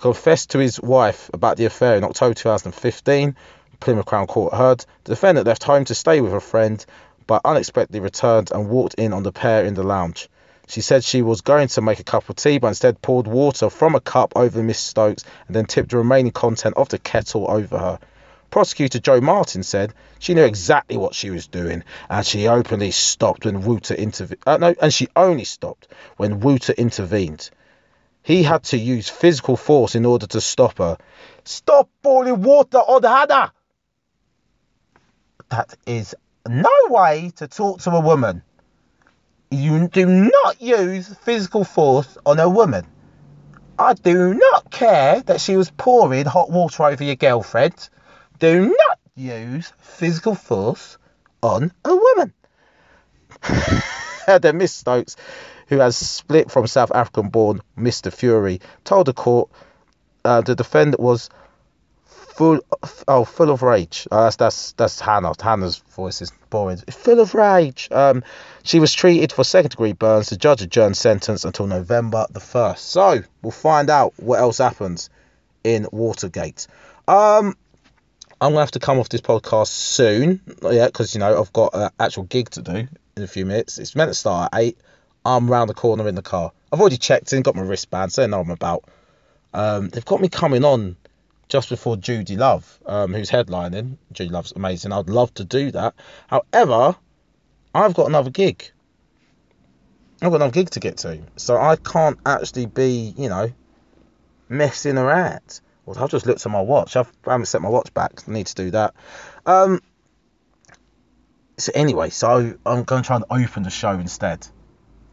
confessed 0.00 0.50
to 0.50 0.58
his 0.58 0.80
wife 0.80 1.30
about 1.32 1.56
the 1.56 1.64
affair 1.66 1.96
in 1.96 2.04
October 2.04 2.34
2015. 2.34 3.36
Plymouth 3.78 4.06
Crown 4.06 4.26
Court 4.26 4.54
heard. 4.54 4.84
The 5.04 5.12
defendant 5.12 5.46
left 5.46 5.64
home 5.64 5.84
to 5.84 5.94
stay 5.94 6.20
with 6.20 6.32
a 6.32 6.40
friend 6.40 6.84
but 7.26 7.42
unexpectedly 7.44 8.00
returned 8.00 8.50
and 8.50 8.68
walked 8.68 8.94
in 8.94 9.12
on 9.12 9.22
the 9.22 9.32
pair 9.32 9.64
in 9.64 9.74
the 9.74 9.82
lounge. 9.82 10.28
She 10.68 10.80
said 10.80 11.04
she 11.04 11.22
was 11.22 11.40
going 11.40 11.68
to 11.68 11.82
make 11.82 12.00
a 12.00 12.04
cup 12.04 12.28
of 12.28 12.36
tea, 12.36 12.58
but 12.58 12.68
instead 12.68 13.02
poured 13.02 13.26
water 13.26 13.68
from 13.68 13.94
a 13.94 14.00
cup 14.00 14.32
over 14.36 14.62
Miss 14.62 14.78
Stokes 14.78 15.24
and 15.46 15.56
then 15.56 15.66
tipped 15.66 15.90
the 15.90 15.98
remaining 15.98 16.32
content 16.32 16.76
of 16.76 16.88
the 16.88 16.98
kettle 16.98 17.50
over 17.50 17.78
her. 17.78 17.98
Prosecutor 18.50 18.98
Joe 18.98 19.20
Martin 19.20 19.62
said 19.62 19.94
she 20.18 20.34
knew 20.34 20.44
exactly 20.44 20.96
what 20.96 21.14
she 21.14 21.30
was 21.30 21.46
doing, 21.46 21.84
and 22.10 22.24
she 22.24 22.48
openly 22.48 22.90
stopped 22.90 23.46
when 23.46 23.62
Wouter 23.62 23.94
intervened. 23.94 24.42
Uh, 24.46 24.58
no, 24.58 24.74
and 24.80 24.92
she 24.92 25.08
only 25.16 25.44
stopped 25.44 25.88
when 26.18 26.40
Wouter 26.40 26.74
intervened. 26.74 27.50
He 28.22 28.42
had 28.42 28.62
to 28.64 28.76
use 28.76 29.08
physical 29.08 29.56
force 29.56 29.94
in 29.94 30.04
order 30.04 30.26
to 30.28 30.40
stop 30.40 30.78
her. 30.78 30.98
Stop 31.44 31.88
pouring 32.02 32.42
water 32.42 32.78
on 32.78 33.02
Hannah! 33.02 33.52
That 35.48 35.74
is 35.86 36.14
no 36.46 36.70
way 36.88 37.32
to 37.36 37.48
talk 37.48 37.80
to 37.80 37.90
a 37.90 38.00
woman. 38.00 38.42
You 39.52 39.86
do 39.86 40.06
not 40.06 40.62
use 40.62 41.14
physical 41.14 41.62
force 41.62 42.16
on 42.24 42.40
a 42.40 42.48
woman. 42.48 42.86
I 43.78 43.92
do 43.92 44.32
not 44.32 44.70
care 44.70 45.20
that 45.20 45.42
she 45.42 45.58
was 45.58 45.70
pouring 45.70 46.24
hot 46.24 46.50
water 46.50 46.84
over 46.84 47.04
your 47.04 47.16
girlfriend. 47.16 47.90
Do 48.38 48.68
not 48.68 48.98
use 49.14 49.70
physical 49.78 50.34
force 50.34 50.96
on 51.42 51.70
a 51.84 51.94
woman. 51.94 52.32
then 54.40 54.56
Miss 54.56 54.72
Stokes, 54.72 55.16
who 55.66 55.80
has 55.80 55.98
split 55.98 56.50
from 56.50 56.66
South 56.66 56.90
African 56.94 57.28
born 57.28 57.60
Mr. 57.76 58.10
Fury, 58.10 58.62
told 58.84 59.06
the 59.06 59.12
court 59.12 59.50
uh, 60.24 60.40
the 60.40 60.54
defendant 60.54 60.98
was 60.98 61.28
full 62.42 62.60
oh 63.06 63.24
full 63.24 63.50
of 63.50 63.62
rage. 63.62 64.08
Oh, 64.10 64.24
that's 64.24 64.36
that's 64.36 64.72
that's 64.72 65.00
Hannah. 65.00 65.32
Hannah's 65.40 65.78
voice 65.78 66.20
is 66.20 66.32
boring. 66.50 66.78
Full 66.78 67.20
of 67.20 67.34
rage. 67.34 67.88
Um, 67.92 68.24
she 68.64 68.80
was 68.80 68.92
treated 68.92 69.32
for 69.32 69.44
second 69.44 69.70
degree 69.70 69.92
burns. 69.92 70.30
The 70.30 70.36
judge 70.36 70.60
adjourned 70.62 70.96
sentence 70.96 71.44
until 71.44 71.68
November 71.68 72.26
the 72.30 72.40
first. 72.40 72.88
So 72.88 73.22
we'll 73.42 73.52
find 73.52 73.90
out 73.90 74.14
what 74.16 74.40
else 74.40 74.58
happens 74.58 75.08
in 75.62 75.86
Watergate. 75.92 76.66
Um, 77.06 77.56
I'm 78.40 78.50
gonna 78.50 78.60
have 78.60 78.72
to 78.72 78.80
come 78.80 78.98
off 78.98 79.08
this 79.08 79.20
podcast 79.20 79.68
soon. 79.68 80.40
Yeah, 80.62 80.86
because 80.86 81.14
you 81.14 81.20
know 81.20 81.40
I've 81.40 81.52
got 81.52 81.70
an 81.74 81.90
actual 82.00 82.24
gig 82.24 82.50
to 82.50 82.62
do 82.62 82.88
in 83.16 83.22
a 83.22 83.28
few 83.28 83.46
minutes. 83.46 83.78
It's 83.78 83.94
meant 83.94 84.10
to 84.10 84.14
start 84.14 84.50
at 84.52 84.60
eight. 84.60 84.78
I'm 85.24 85.48
round 85.48 85.70
the 85.70 85.74
corner 85.74 86.08
in 86.08 86.16
the 86.16 86.22
car. 86.22 86.50
I've 86.72 86.80
already 86.80 86.96
checked 86.96 87.32
in, 87.32 87.42
got 87.42 87.54
my 87.54 87.62
wristband, 87.62 88.12
so 88.12 88.22
they 88.22 88.26
know 88.26 88.40
I'm 88.40 88.50
about. 88.50 88.82
Um, 89.54 89.90
they've 89.90 90.04
got 90.04 90.20
me 90.20 90.28
coming 90.28 90.64
on 90.64 90.96
just 91.52 91.68
before 91.68 91.98
Judy 91.98 92.34
Love, 92.38 92.80
um, 92.86 93.12
who's 93.12 93.30
headlining. 93.30 93.98
Judy 94.10 94.30
Love's 94.30 94.52
amazing. 94.52 94.90
I'd 94.90 95.10
love 95.10 95.34
to 95.34 95.44
do 95.44 95.70
that. 95.72 95.94
However, 96.26 96.96
I've 97.74 97.92
got 97.92 98.08
another 98.08 98.30
gig. 98.30 98.70
I've 100.22 100.30
got 100.30 100.36
another 100.36 100.52
gig 100.52 100.70
to 100.70 100.80
get 100.80 100.96
to, 100.98 101.20
so 101.36 101.58
I 101.58 101.76
can't 101.76 102.18
actually 102.24 102.64
be, 102.64 103.12
you 103.18 103.28
know, 103.28 103.52
messing 104.48 104.96
around. 104.96 105.60
Well, 105.84 106.02
I've 106.02 106.10
just 106.10 106.24
looked 106.24 106.46
at 106.46 106.50
my 106.50 106.62
watch. 106.62 106.96
I've, 106.96 107.12
I 107.26 107.32
haven't 107.32 107.46
set 107.46 107.60
my 107.60 107.68
watch 107.68 107.92
back. 107.92 108.22
I 108.26 108.32
need 108.32 108.46
to 108.46 108.54
do 108.54 108.70
that. 108.70 108.94
Um. 109.44 109.82
So 111.58 111.70
anyway, 111.74 112.08
so 112.08 112.56
I'm 112.64 112.84
going 112.84 113.02
to 113.02 113.06
try 113.06 113.16
and 113.16 113.26
open 113.28 113.62
the 113.62 113.70
show 113.70 113.90
instead. 113.90 114.48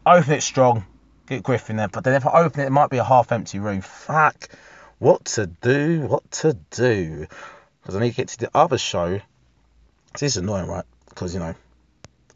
Open 0.06 0.32
it 0.32 0.42
strong, 0.42 0.86
get 1.26 1.42
Griffin 1.42 1.76
there. 1.76 1.88
But 1.88 2.04
then 2.04 2.14
if 2.14 2.26
I 2.26 2.40
open 2.40 2.62
it, 2.62 2.68
it 2.68 2.70
might 2.70 2.88
be 2.88 2.96
a 2.96 3.04
half-empty 3.04 3.58
room. 3.58 3.82
Fuck. 3.82 4.48
What 5.00 5.24
to 5.24 5.46
do? 5.46 6.02
What 6.02 6.30
to 6.42 6.52
do? 6.70 7.26
Because 7.80 7.96
I 7.96 8.00
need 8.00 8.10
to 8.10 8.16
get 8.16 8.28
to 8.28 8.38
the 8.38 8.50
other 8.54 8.76
show. 8.76 9.18
This 10.12 10.22
is 10.32 10.36
annoying, 10.36 10.66
right? 10.66 10.84
Because 11.08 11.32
you 11.32 11.40
know, 11.40 11.54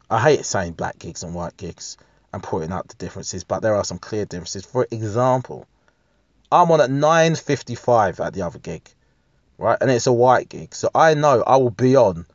I 0.09 0.19
hate 0.19 0.45
saying 0.45 0.73
black 0.73 0.97
gigs 0.97 1.21
and 1.21 1.35
white 1.35 1.57
gigs 1.57 1.95
and 2.33 2.41
pointing 2.41 2.71
out 2.71 2.87
the 2.87 2.95
differences, 2.95 3.43
but 3.43 3.59
there 3.59 3.75
are 3.75 3.83
some 3.83 3.99
clear 3.99 4.25
differences. 4.25 4.65
For 4.65 4.87
example, 4.89 5.67
I'm 6.51 6.71
on 6.71 6.81
at 6.81 6.89
9:55 6.89 8.19
at 8.19 8.33
the 8.33 8.41
other 8.41 8.57
gig, 8.57 8.89
right? 9.59 9.77
And 9.79 9.91
it's 9.91 10.07
a 10.07 10.13
white 10.13 10.49
gig, 10.49 10.73
so 10.73 10.89
I 10.95 11.13
know 11.13 11.43
I 11.43 11.57
will 11.57 11.69
be 11.69 11.95
on 11.95 12.25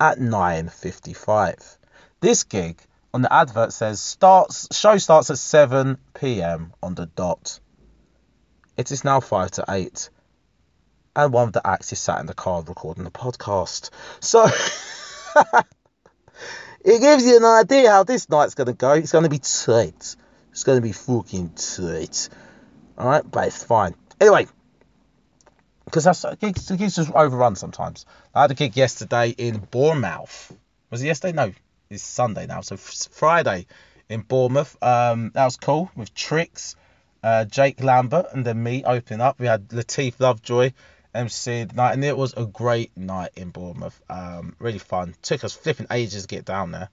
at 0.00 0.18
9:55. 0.18 1.78
This 2.18 2.42
gig 2.42 2.82
on 3.14 3.22
the 3.22 3.32
advert 3.32 3.72
says 3.72 4.00
starts 4.00 4.66
show 4.76 4.98
starts 4.98 5.30
at 5.30 5.38
7 5.38 5.96
p.m. 6.14 6.72
on 6.82 6.96
the 6.96 7.06
dot. 7.06 7.60
It 8.76 8.90
is 8.90 9.04
now 9.04 9.20
5 9.20 9.50
to 9.52 9.64
8. 9.68 10.10
And 11.16 11.32
one 11.32 11.48
of 11.48 11.52
the 11.52 11.66
acts 11.66 11.92
is 11.92 11.98
sat 11.98 12.20
in 12.20 12.26
the 12.26 12.34
car 12.34 12.62
recording 12.62 13.04
the 13.04 13.10
podcast. 13.10 13.90
So 14.20 14.44
it 16.84 17.00
gives 17.00 17.24
you 17.24 17.36
an 17.36 17.44
idea 17.44 17.90
how 17.90 18.04
this 18.04 18.28
night's 18.28 18.54
gonna 18.54 18.72
go. 18.72 18.92
It's 18.92 19.12
gonna 19.12 19.28
be 19.28 19.40
tight. 19.40 20.16
It's 20.52 20.64
gonna 20.64 20.80
be 20.80 20.92
fucking 20.92 21.50
tight. 21.50 22.28
Alright, 22.96 23.28
but 23.30 23.48
it's 23.48 23.64
fine. 23.64 23.94
Anyway, 24.20 24.46
because 25.84 26.04
that's 26.04 26.24
gigs, 26.36 26.70
gigs 26.70 26.96
just 26.96 27.10
overrun 27.12 27.56
sometimes. 27.56 28.06
I 28.34 28.42
had 28.42 28.52
a 28.52 28.54
gig 28.54 28.76
yesterday 28.76 29.30
in 29.30 29.58
Bournemouth. 29.70 30.56
Was 30.90 31.02
it 31.02 31.06
yesterday? 31.06 31.32
No, 31.32 31.52
it's 31.90 32.02
Sunday 32.02 32.46
now. 32.46 32.60
So 32.60 32.76
Friday 32.76 33.66
in 34.08 34.20
Bournemouth. 34.20 34.76
Um, 34.82 35.30
that 35.34 35.44
was 35.44 35.56
cool 35.56 35.90
with 35.96 36.14
Tricks, 36.14 36.76
uh, 37.22 37.44
Jake 37.44 37.82
Lambert, 37.82 38.26
and 38.32 38.44
then 38.44 38.62
me 38.62 38.84
opening 38.84 39.20
up. 39.20 39.38
We 39.38 39.46
had 39.46 39.68
Latif 39.68 40.14
Lovejoy 40.18 40.72
MC 41.14 41.64
the 41.64 41.74
night, 41.74 41.92
and 41.92 42.04
it 42.04 42.16
was 42.16 42.34
a 42.36 42.46
great 42.46 42.96
night 42.96 43.32
in 43.36 43.50
Bournemouth. 43.50 44.00
Um, 44.08 44.56
really 44.58 44.78
fun. 44.78 45.14
Took 45.22 45.44
us 45.44 45.54
flipping 45.54 45.86
ages 45.90 46.22
to 46.22 46.28
get 46.28 46.44
down 46.44 46.70
there, 46.70 46.88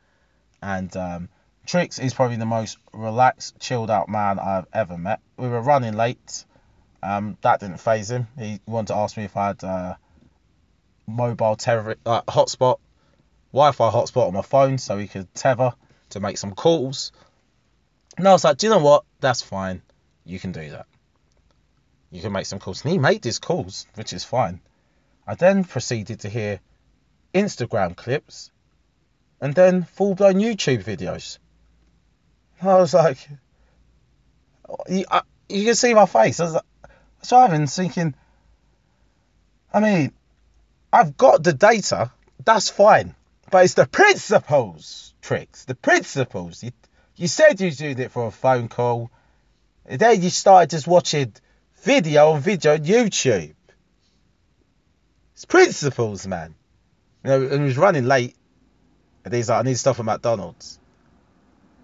and 0.62 0.96
um, 0.98 1.30
Tricks 1.66 2.00
is 2.00 2.13
probably 2.13 2.38
the 2.38 2.46
most 2.46 2.78
relaxed, 2.94 3.60
chilled 3.60 3.92
out 3.92 4.10
man 4.10 4.40
I've 4.40 4.68
ever 4.74 4.98
met. 4.98 5.20
We 5.38 5.48
were 5.48 5.62
running 5.62 5.96
late. 5.96 6.46
Um, 7.04 7.38
that 7.42 7.60
didn't 7.60 7.80
phase 7.80 8.10
him. 8.10 8.28
He 8.40 8.60
wanted 8.66 8.88
to 8.88 8.96
ask 8.96 9.18
me 9.18 9.26
if 9.26 9.38
I 9.38 9.48
had 9.48 9.63
uh, 9.63 9.96
mobile 11.06 11.56
tether 11.56 11.96
uh, 12.06 12.22
hotspot, 12.24 12.80
Wi-Fi 13.54 13.92
hotspot 13.92 14.28
on 14.28 14.34
my 14.34 14.42
phone, 14.42 14.78
so 14.78 14.98
he 14.98 15.08
could 15.08 15.34
tether 15.34 15.74
to 16.10 16.20
make 16.20 16.38
some 16.38 16.54
calls. 16.54 17.12
And 18.18 18.28
I 18.28 18.32
was 18.32 18.44
like, 18.44 18.58
do 18.58 18.68
you 18.68 18.72
know 18.72 18.80
what? 18.80 19.04
That's 19.20 19.42
fine. 19.42 19.82
You 20.28 20.40
can 20.40 20.52
do 20.52 20.70
that. 20.72 20.86
You 22.12 22.22
can 22.22 22.34
make 22.34 22.46
some 22.46 22.60
calls. 22.60 22.84
And 22.84 22.92
he 22.92 22.98
made 23.00 23.24
his 23.24 23.40
calls, 23.40 23.88
which 23.96 24.12
is 24.12 24.24
fine. 24.24 24.60
I 25.26 25.36
then 25.36 25.63
proceeded 25.63 26.22
to 26.22 26.30
hear 26.30 26.60
Instagram 27.34 27.96
clips 27.96 28.52
and 29.40 29.56
then 29.56 29.84
full 29.84 30.16
blown 30.16 30.36
YouTube 30.36 30.84
videos. 30.84 31.38
I 32.62 32.76
was 32.76 32.94
like, 32.94 33.18
you, 34.90 35.06
I, 35.10 35.22
you 35.48 35.66
can 35.66 35.76
see 35.76 35.94
my 35.94 36.06
face. 36.06 36.40
I 36.40 36.44
was, 36.44 36.54
like, 36.54 36.63
I 36.84 37.28
driving 37.28 37.68
thinking, 37.68 38.16
I 39.74 39.80
mean, 39.80 40.12
I've 40.92 41.16
got 41.16 41.44
the 41.44 41.54
data, 41.54 42.12
that's 42.44 42.70
fine. 42.70 43.16
But 43.50 43.63
it's 43.63 43.76
the 43.76 43.86
principles, 43.86 45.13
tricks, 45.22 45.66
the 45.66 45.76
principles. 45.76 46.63
You, 46.63 46.72
you 47.16 47.28
said 47.28 47.62
you 47.62 47.72
did 47.72 48.00
it 48.00 48.12
for 48.12 48.28
a 48.28 48.32
phone 48.32 48.68
call. 48.68 49.10
Then 49.88 50.21
you 50.21 50.30
started 50.30 50.69
just 50.69 50.88
watching 50.88 51.34
video 51.84 52.32
on 52.32 52.41
video 52.41 52.73
on 52.73 52.80
YouTube. 52.80 53.54
It's 55.34 55.45
principles, 55.45 56.28
man. 56.28 56.56
You 57.23 57.30
know, 57.30 57.41
and 57.43 57.60
he 57.60 57.65
was 57.65 57.78
running 57.78 58.06
late. 58.06 58.36
And 59.23 59.34
he's 59.34 59.50
like, 59.50 59.60
I 59.60 59.62
need 59.63 59.78
stuff 59.78 60.00
at 60.00 60.06
McDonald's. 60.06 60.80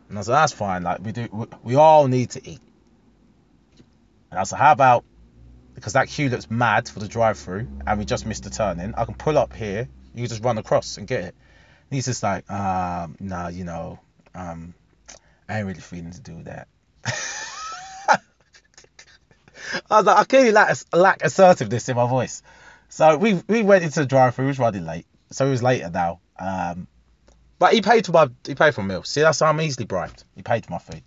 And 0.10 0.18
I 0.18 0.22
said, 0.22 0.32
like, 0.32 0.42
that's 0.42 0.54
fine. 0.54 0.84
Like 0.84 1.00
we 1.00 1.12
do, 1.12 1.28
we, 1.32 1.46
we 1.64 1.76
all 1.76 2.08
need 2.08 2.32
to 2.32 2.50
eat. 2.50 2.62
And 4.32 4.40
I 4.40 4.44
said, 4.44 4.56
like, 4.56 4.62
how 4.62 4.72
about 4.72 5.06
because 5.76 5.94
that 5.94 6.08
queue 6.08 6.30
looks 6.30 6.50
mad 6.50 6.88
for 6.88 7.00
the 7.00 7.08
drive-through, 7.08 7.68
and 7.86 8.00
we 8.00 8.06
just 8.06 8.26
missed 8.26 8.44
the 8.44 8.50
turning. 8.50 8.94
I 8.96 9.06
can 9.06 9.16
pull 9.16 9.38
up 9.38 9.54
here. 9.54 9.88
You 10.14 10.22
can 10.22 10.28
just 10.28 10.44
run 10.44 10.58
across 10.58 10.98
and 10.98 11.08
get 11.08 11.22
it. 11.22 11.36
And 11.90 11.96
he's 11.96 12.06
just 12.06 12.22
like, 12.22 12.50
um, 12.52 13.16
nah, 13.20 13.48
you 13.48 13.64
know, 13.64 14.00
um, 14.36 14.74
I 15.50 15.58
ain't 15.58 15.68
really 15.68 15.80
feeling 15.80 16.12
to 16.12 16.22
do 16.22 16.44
that. 16.44 16.68
I 19.90 19.98
was 19.98 20.06
like, 20.06 20.18
I 20.18 20.24
clearly 20.24 20.52
lack, 20.52 20.76
lack 20.94 21.24
assertiveness 21.24 21.90
in 21.90 21.96
my 21.96 22.08
voice. 22.08 22.42
So 22.90 23.18
we 23.18 23.42
we 23.48 23.64
went 23.64 23.84
into 23.84 24.02
the 24.02 24.06
drive-through. 24.06 24.46
He 24.46 24.50
was 24.50 24.60
running 24.60 24.86
late, 24.86 25.08
so 25.32 25.46
he 25.46 25.52
was 25.52 25.64
later 25.64 25.90
now. 25.90 26.20
Um, 26.38 26.88
but 27.58 27.74
he 27.74 27.82
paid 27.82 28.06
for 28.06 28.12
my 28.12 28.30
he 28.46 28.56
paid 28.56 28.76
for 28.76 28.82
my 28.84 28.90
meal. 28.90 29.04
See, 29.04 29.22
that's 29.22 29.40
how 29.40 29.48
I'm 29.48 29.62
easily 29.62 29.86
bribed. 29.86 30.24
He 30.36 30.44
paid 30.44 30.66
for 30.66 30.74
my 30.74 30.80
food. 30.80 31.04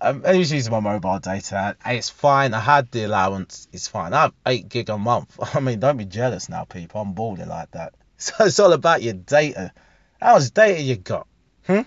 Um, 0.00 0.22
and 0.24 0.36
he's 0.36 0.52
using 0.52 0.72
my 0.72 0.80
mobile 0.80 1.18
data. 1.18 1.76
It's 1.84 2.08
fine. 2.08 2.54
I 2.54 2.60
had 2.60 2.90
the 2.90 3.04
allowance. 3.04 3.68
It's 3.72 3.86
fine. 3.86 4.14
I 4.14 4.22
have 4.22 4.32
eight 4.46 4.68
gig 4.68 4.88
a 4.88 4.96
month. 4.96 5.38
I 5.54 5.60
mean, 5.60 5.80
don't 5.80 5.96
be 5.96 6.04
jealous 6.04 6.48
now, 6.48 6.64
people. 6.64 7.00
I'm 7.00 7.12
balling 7.12 7.48
like 7.48 7.70
that. 7.72 7.94
So 8.22 8.44
it's 8.44 8.60
all 8.60 8.72
about 8.72 9.02
your 9.02 9.14
data. 9.14 9.72
How 10.20 10.34
much 10.34 10.54
data 10.54 10.80
you 10.80 10.94
got? 10.94 11.26
Hmm? 11.66 11.80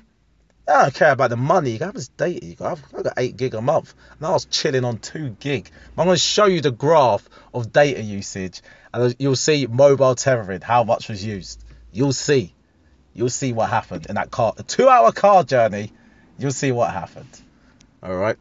I 0.67 0.83
don't 0.83 0.93
care 0.93 1.11
about 1.11 1.29
the 1.29 1.37
money. 1.37 1.77
How 1.77 1.91
much 1.91 2.15
data 2.17 2.43
you. 2.45 2.55
I've 2.59 2.91
got 2.91 3.13
eight 3.17 3.37
gig 3.37 3.53
a 3.53 3.61
month, 3.61 3.93
and 4.17 4.25
I 4.25 4.31
was 4.31 4.45
chilling 4.45 4.83
on 4.83 4.97
two 4.97 5.29
gig. 5.39 5.69
I'm 5.97 6.05
going 6.05 6.15
to 6.15 6.19
show 6.19 6.45
you 6.45 6.61
the 6.61 6.71
graph 6.71 7.29
of 7.53 7.71
data 7.71 8.01
usage, 8.01 8.61
and 8.93 9.15
you'll 9.19 9.35
see 9.35 9.67
mobile 9.67 10.15
tethering 10.15 10.61
how 10.61 10.83
much 10.83 11.07
was 11.09 11.23
used. 11.23 11.63
You'll 11.91 12.13
see. 12.13 12.53
You'll 13.13 13.29
see 13.29 13.53
what 13.53 13.69
happened 13.69 14.07
in 14.07 14.15
that 14.15 14.31
car, 14.31 14.53
a 14.57 14.63
two-hour 14.63 15.11
car 15.11 15.43
journey. 15.43 15.93
You'll 16.37 16.51
see 16.51 16.71
what 16.71 16.91
happened. 16.91 17.41
All 18.01 18.15
right, 18.15 18.37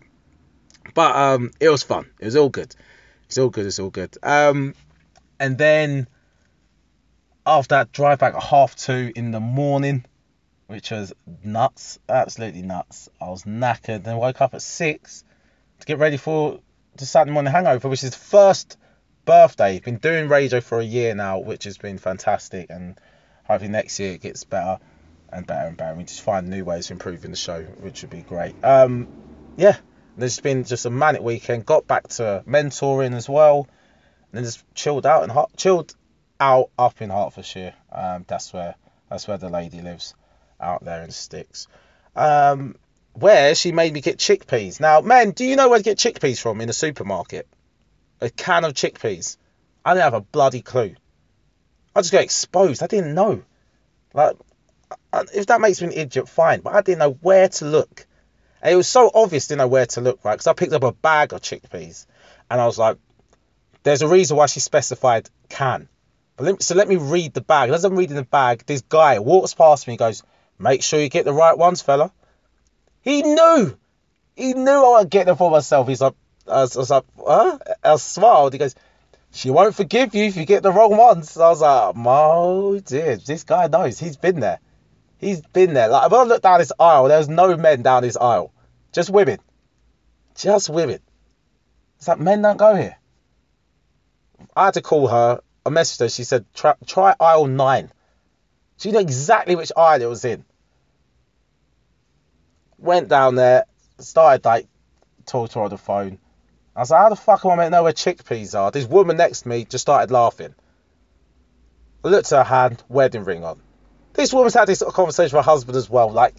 but 0.94 1.14
um, 1.14 1.50
it 1.60 1.68
was 1.68 1.82
fun. 1.82 2.06
It 2.18 2.24
was 2.24 2.36
all 2.36 2.48
good. 2.48 2.74
It's 3.26 3.38
all 3.38 3.50
good. 3.50 3.66
It's 3.66 3.78
all 3.78 3.90
good. 3.90 4.16
Um, 4.22 4.74
and 5.38 5.58
then 5.58 6.08
after 7.46 7.76
that, 7.76 7.92
drive 7.92 8.18
back 8.18 8.34
at 8.34 8.42
half 8.42 8.74
two 8.76 9.12
in 9.14 9.30
the 9.30 9.40
morning 9.40 10.06
which 10.66 10.90
was 10.90 11.12
nuts, 11.42 11.98
absolutely 12.08 12.62
nuts. 12.62 13.08
I 13.20 13.28
was 13.28 13.44
knackered. 13.44 14.04
Then 14.04 14.16
woke 14.16 14.40
up 14.40 14.54
at 14.54 14.62
six 14.62 15.24
to 15.80 15.86
get 15.86 15.98
ready 15.98 16.16
for 16.16 16.60
the 16.96 17.06
Saturday 17.06 17.32
morning 17.32 17.52
hangover, 17.52 17.88
which 17.88 18.04
is 18.04 18.10
the 18.10 18.16
first 18.16 18.78
birthday. 19.24 19.78
Been 19.80 19.98
doing 19.98 20.28
radio 20.28 20.60
for 20.60 20.80
a 20.80 20.84
year 20.84 21.14
now, 21.14 21.38
which 21.38 21.64
has 21.64 21.78
been 21.78 21.98
fantastic, 21.98 22.70
and 22.70 22.98
hopefully 23.44 23.70
next 23.70 23.98
year 23.98 24.12
it 24.12 24.22
gets 24.22 24.44
better 24.44 24.78
and 25.30 25.46
better 25.46 25.68
and 25.68 25.76
better. 25.76 25.96
We 25.96 26.04
just 26.04 26.22
find 26.22 26.48
new 26.48 26.64
ways 26.64 26.86
of 26.86 26.92
improving 26.92 27.30
the 27.30 27.36
show, 27.36 27.62
which 27.62 28.02
would 28.02 28.10
be 28.10 28.22
great. 28.22 28.54
Um, 28.64 29.08
yeah, 29.56 29.76
there's 30.16 30.40
been 30.40 30.64
just 30.64 30.86
a 30.86 30.90
manic 30.90 31.22
weekend. 31.22 31.66
Got 31.66 31.86
back 31.86 32.08
to 32.08 32.42
mentoring 32.46 33.14
as 33.14 33.28
well, 33.28 33.68
and 34.32 34.38
then 34.38 34.44
just 34.44 34.64
chilled 34.74 35.06
out 35.06 35.28
and 35.28 35.46
chilled 35.56 35.94
out 36.40 36.70
up 36.78 37.02
in 37.02 37.10
Hertfordshire. 37.10 37.74
Um, 37.92 38.24
that's 38.26 38.52
where 38.52 38.76
that's 39.10 39.28
where 39.28 39.38
the 39.38 39.50
lady 39.50 39.80
lives 39.80 40.14
out 40.60 40.84
there 40.84 41.02
in 41.02 41.10
sticks. 41.10 41.66
Um, 42.16 42.76
where 43.12 43.54
she 43.54 43.72
made 43.72 43.92
me 43.92 44.00
get 44.00 44.18
chickpeas. 44.18 44.80
Now, 44.80 45.00
man, 45.00 45.30
do 45.30 45.44
you 45.44 45.56
know 45.56 45.68
where 45.68 45.78
to 45.78 45.84
get 45.84 45.98
chickpeas 45.98 46.40
from 46.40 46.60
in 46.60 46.68
a 46.68 46.72
supermarket? 46.72 47.46
A 48.20 48.30
can 48.30 48.64
of 48.64 48.74
chickpeas. 48.74 49.36
I 49.84 49.94
didn't 49.94 50.04
have 50.04 50.14
a 50.14 50.20
bloody 50.20 50.62
clue. 50.62 50.94
I 51.94 52.00
just 52.00 52.12
got 52.12 52.22
exposed. 52.22 52.82
I 52.82 52.86
didn't 52.86 53.14
know. 53.14 53.42
Like, 54.12 54.36
if 55.32 55.46
that 55.46 55.60
makes 55.60 55.80
me 55.80 55.88
an 55.88 55.92
idiot, 55.92 56.28
fine. 56.28 56.60
But 56.60 56.74
I 56.74 56.80
didn't 56.80 56.98
know 56.98 57.18
where 57.20 57.48
to 57.48 57.64
look. 57.64 58.06
And 58.62 58.72
it 58.72 58.76
was 58.76 58.88
so 58.88 59.10
obvious 59.14 59.48
to 59.48 59.56
know 59.56 59.68
where 59.68 59.86
to 59.86 60.00
look, 60.00 60.24
right? 60.24 60.32
Because 60.32 60.46
I 60.46 60.54
picked 60.54 60.72
up 60.72 60.82
a 60.82 60.92
bag 60.92 61.32
of 61.32 61.42
chickpeas, 61.42 62.06
and 62.50 62.60
I 62.60 62.66
was 62.66 62.78
like, 62.78 62.96
"There's 63.82 64.02
a 64.02 64.08
reason 64.08 64.36
why 64.36 64.46
she 64.46 64.60
specified 64.60 65.28
can." 65.50 65.88
But 66.36 66.44
let, 66.46 66.62
so 66.62 66.74
let 66.74 66.88
me 66.88 66.96
read 66.96 67.34
the 67.34 67.42
bag. 67.42 67.70
As 67.70 67.84
I'm 67.84 67.94
reading 67.94 68.16
the 68.16 68.24
bag, 68.24 68.64
this 68.66 68.80
guy 68.80 69.18
walks 69.18 69.54
past 69.54 69.86
me, 69.86 69.92
and 69.92 69.98
goes, 69.98 70.22
Make 70.58 70.82
sure 70.82 71.00
you 71.00 71.08
get 71.08 71.24
the 71.24 71.32
right 71.32 71.56
ones, 71.56 71.82
fella. 71.82 72.12
He 73.02 73.22
knew. 73.22 73.76
He 74.36 74.54
knew 74.54 74.70
I 74.70 75.00
would 75.00 75.10
get 75.10 75.26
them 75.26 75.36
for 75.36 75.50
myself. 75.50 75.88
He's 75.88 76.00
like, 76.00 76.14
I 76.46 76.62
was, 76.62 76.90
like, 76.90 77.04
huh? 77.18 77.58
I 77.82 77.96
smiled. 77.96 78.52
He 78.52 78.58
goes, 78.58 78.74
she 79.34 79.50
won't 79.50 79.74
forgive 79.74 80.14
you 80.14 80.24
if 80.24 80.36
you 80.36 80.44
get 80.44 80.62
the 80.62 80.72
wrong 80.72 80.96
ones. 80.96 81.32
So 81.32 81.44
I 81.44 81.48
was 81.48 81.60
like, 81.60 81.94
oh 81.96 82.78
dear, 82.78 83.16
this 83.16 83.44
guy 83.44 83.66
knows. 83.66 83.98
He's 83.98 84.16
been 84.16 84.40
there. 84.40 84.60
He's 85.18 85.40
been 85.40 85.74
there. 85.74 85.88
Like 85.88 86.10
when 86.10 86.20
I 86.20 86.24
looked 86.24 86.42
down 86.42 86.60
this 86.60 86.72
aisle, 86.78 87.08
there 87.08 87.18
was 87.18 87.28
no 87.28 87.56
men 87.56 87.82
down 87.82 88.02
this 88.02 88.16
aisle, 88.16 88.52
just 88.92 89.10
women, 89.10 89.38
just 90.36 90.70
women. 90.70 91.00
It's 91.98 92.06
like 92.06 92.20
men 92.20 92.42
don't 92.42 92.56
go 92.56 92.74
here. 92.76 92.96
I 94.54 94.66
had 94.66 94.74
to 94.74 94.82
call 94.82 95.08
her. 95.08 95.40
I 95.66 95.70
messaged 95.70 96.00
her. 96.00 96.08
She 96.08 96.24
said, 96.24 96.44
try, 96.54 96.74
try 96.86 97.14
aisle 97.18 97.46
nine. 97.46 97.90
She 98.84 98.92
knew 98.92 98.98
exactly 98.98 99.56
which 99.56 99.72
aisle 99.78 100.02
it 100.02 100.10
was 100.10 100.26
in. 100.26 100.44
Went 102.76 103.08
down 103.08 103.34
there, 103.34 103.64
started 103.98 104.44
like 104.44 104.68
talking 105.24 105.48
to 105.54 105.58
her 105.60 105.64
on 105.64 105.70
the 105.70 105.78
phone. 105.78 106.18
I 106.76 106.80
was 106.80 106.90
like, 106.90 107.00
how 107.00 107.08
the 107.08 107.16
fuck 107.16 107.46
am 107.46 107.52
I 107.52 107.56
meant 107.56 107.66
to 107.68 107.78
know 107.78 107.84
where 107.84 107.94
chickpeas 107.94 108.54
are? 108.54 108.70
This 108.70 108.84
woman 108.84 109.16
next 109.16 109.40
to 109.40 109.48
me 109.48 109.64
just 109.64 109.80
started 109.80 110.10
laughing. 110.12 110.54
I 112.04 112.08
looked 112.08 112.30
at 112.30 112.36
her 112.36 112.44
hand, 112.44 112.82
wedding 112.90 113.24
ring 113.24 113.42
on. 113.42 113.58
This 114.12 114.34
woman's 114.34 114.52
had 114.52 114.68
this 114.68 114.82
conversation 114.82 115.34
with 115.34 115.46
her 115.46 115.50
husband 115.50 115.78
as 115.78 115.88
well. 115.88 116.10
Like, 116.10 116.36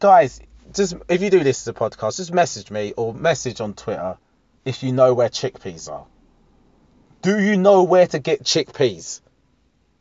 guys, 0.00 0.40
just 0.74 0.96
if 1.08 1.22
you 1.22 1.30
do 1.30 1.44
this 1.44 1.62
as 1.62 1.68
a 1.68 1.74
podcast, 1.74 2.16
just 2.16 2.34
message 2.34 2.72
me 2.72 2.92
or 2.96 3.14
message 3.14 3.60
on 3.60 3.74
Twitter 3.74 4.18
if 4.64 4.82
you 4.82 4.90
know 4.90 5.14
where 5.14 5.28
chickpeas 5.28 5.88
are. 5.92 6.06
Do 7.22 7.38
you 7.38 7.56
know 7.56 7.84
where 7.84 8.08
to 8.08 8.18
get 8.18 8.42
chickpeas? 8.42 9.20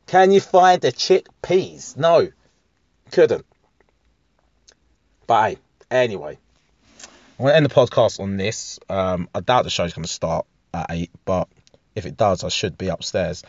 Can 0.08 0.32
you 0.32 0.40
find 0.40 0.82
the 0.82 0.92
chickpeas? 0.92 1.98
No, 1.98 2.30
couldn't. 3.12 3.46
But 5.28 5.50
hey, 5.50 5.58
anyway, 5.90 6.38
I'm 7.38 7.46
going 7.46 7.52
to 7.52 7.56
end 7.58 7.66
the 7.66 7.70
podcast 7.70 8.20
on 8.20 8.38
this. 8.38 8.80
Um, 8.90 9.28
I 9.34 9.40
doubt 9.40 9.64
the 9.64 9.70
show's 9.70 9.94
going 9.94 10.04
to 10.04 10.12
start 10.12 10.46
at 10.74 10.88
8, 10.90 11.12
but 11.26 11.48
if 11.96 12.06
it 12.06 12.18
does, 12.18 12.44
I 12.44 12.50
should 12.50 12.78
be 12.78 12.90
upstairs. 12.90 13.44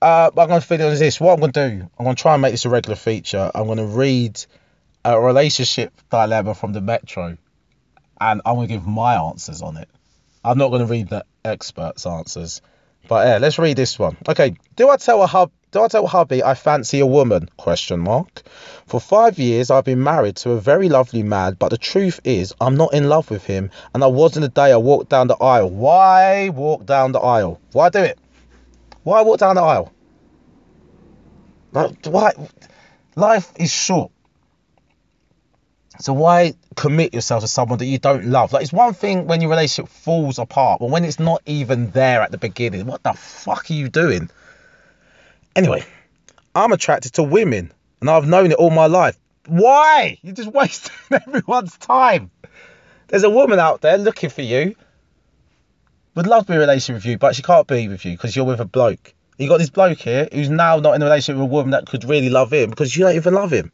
Uh, 0.00 0.30
I'm 0.36 0.48
going 0.48 0.60
to 0.60 0.66
finish 0.66 0.84
on 0.84 0.98
this. 0.98 1.20
What 1.20 1.34
I'm 1.34 1.40
going 1.40 1.52
to 1.52 1.68
do, 1.68 1.90
I'm 1.98 2.04
going 2.04 2.16
to 2.16 2.22
try 2.22 2.34
and 2.34 2.42
make 2.42 2.52
this 2.52 2.64
a 2.66 2.68
regular 2.68 2.96
feature. 2.96 3.50
I'm 3.54 3.66
going 3.66 3.78
to 3.78 3.86
read 3.86 4.40
a 5.04 5.20
relationship 5.20 5.92
dilemma 6.10 6.54
from 6.54 6.72
the 6.72 6.80
Metro, 6.80 7.36
and 8.20 8.42
I'm 8.44 8.54
going 8.54 8.68
to 8.68 8.74
give 8.74 8.86
my 8.86 9.16
answers 9.16 9.62
on 9.62 9.76
it. 9.76 9.88
I'm 10.44 10.58
not 10.58 10.68
going 10.68 10.86
to 10.86 10.90
read 10.90 11.08
the 11.08 11.24
experts' 11.44 12.06
answers. 12.06 12.60
But 13.08 13.26
yeah, 13.26 13.38
let's 13.38 13.58
read 13.58 13.76
this 13.76 13.98
one. 13.98 14.16
Okay, 14.28 14.56
do 14.74 14.88
I 14.88 14.96
tell 14.96 15.22
a 15.22 15.26
hub 15.26 15.50
do 15.76 15.82
I 15.82 15.88
tell 15.88 16.06
hubby 16.06 16.42
I 16.42 16.54
fancy 16.54 17.00
a 17.00 17.06
woman? 17.06 17.50
Question 17.58 18.00
mark. 18.00 18.42
For 18.86 18.98
five 18.98 19.38
years 19.38 19.70
I've 19.70 19.84
been 19.84 20.02
married 20.02 20.36
to 20.36 20.52
a 20.52 20.60
very 20.60 20.88
lovely 20.88 21.22
man, 21.22 21.54
but 21.58 21.68
the 21.68 21.76
truth 21.76 22.18
is 22.24 22.54
I'm 22.62 22.76
not 22.76 22.94
in 22.94 23.10
love 23.10 23.28
with 23.28 23.44
him, 23.44 23.70
and 23.92 24.02
I 24.02 24.06
wasn't 24.06 24.44
the 24.44 24.48
day 24.48 24.72
I 24.72 24.78
walked 24.78 25.10
down 25.10 25.26
the 25.26 25.36
aisle. 25.36 25.68
Why 25.68 26.48
walk 26.48 26.86
down 26.86 27.12
the 27.12 27.20
aisle? 27.20 27.60
Why 27.72 27.90
do 27.90 27.98
it? 27.98 28.18
Why 29.02 29.20
walk 29.20 29.38
down 29.38 29.56
the 29.56 29.60
aisle? 29.60 29.92
Like 31.72 32.06
why? 32.06 32.32
Life 33.14 33.52
is 33.56 33.70
short. 33.70 34.10
So 36.00 36.14
why 36.14 36.54
commit 36.74 37.12
yourself 37.12 37.42
to 37.42 37.48
someone 37.48 37.80
that 37.80 37.86
you 37.86 37.98
don't 37.98 38.24
love? 38.24 38.54
Like 38.54 38.62
it's 38.62 38.72
one 38.72 38.94
thing 38.94 39.26
when 39.26 39.42
your 39.42 39.50
relationship 39.50 39.92
falls 39.92 40.38
apart, 40.38 40.80
but 40.80 40.88
when 40.88 41.04
it's 41.04 41.20
not 41.20 41.42
even 41.44 41.90
there 41.90 42.22
at 42.22 42.30
the 42.30 42.38
beginning, 42.38 42.86
what 42.86 43.02
the 43.02 43.12
fuck 43.12 43.70
are 43.70 43.74
you 43.74 43.90
doing? 43.90 44.30
Anyway, 45.56 45.82
I'm 46.54 46.72
attracted 46.72 47.14
to 47.14 47.22
women, 47.22 47.72
and 48.02 48.10
I've 48.10 48.28
known 48.28 48.52
it 48.52 48.58
all 48.58 48.68
my 48.68 48.86
life. 48.86 49.18
Why? 49.46 50.18
You're 50.20 50.34
just 50.34 50.52
wasting 50.52 50.92
everyone's 51.10 51.78
time. 51.78 52.30
There's 53.08 53.24
a 53.24 53.30
woman 53.30 53.58
out 53.58 53.80
there 53.80 53.96
looking 53.96 54.28
for 54.28 54.42
you. 54.42 54.76
Would 56.14 56.26
love 56.26 56.44
to 56.44 56.48
be 56.48 56.54
in 56.54 56.58
a 56.58 56.60
relationship 56.60 56.96
with 56.96 57.06
you, 57.06 57.16
but 57.16 57.34
she 57.34 57.42
can't 57.42 57.66
be 57.66 57.88
with 57.88 58.04
you 58.04 58.12
because 58.12 58.36
you're 58.36 58.44
with 58.44 58.60
a 58.60 58.66
bloke. 58.66 59.14
You 59.38 59.48
got 59.48 59.58
this 59.58 59.70
bloke 59.70 59.98
here 59.98 60.28
who's 60.30 60.50
now 60.50 60.78
not 60.78 60.94
in 60.94 61.00
a 61.00 61.06
relationship 61.06 61.40
with 61.40 61.50
a 61.50 61.54
woman 61.54 61.70
that 61.70 61.86
could 61.86 62.04
really 62.04 62.28
love 62.28 62.52
him 62.52 62.68
because 62.68 62.94
you 62.94 63.04
don't 63.04 63.16
even 63.16 63.32
love 63.32 63.50
him. 63.50 63.72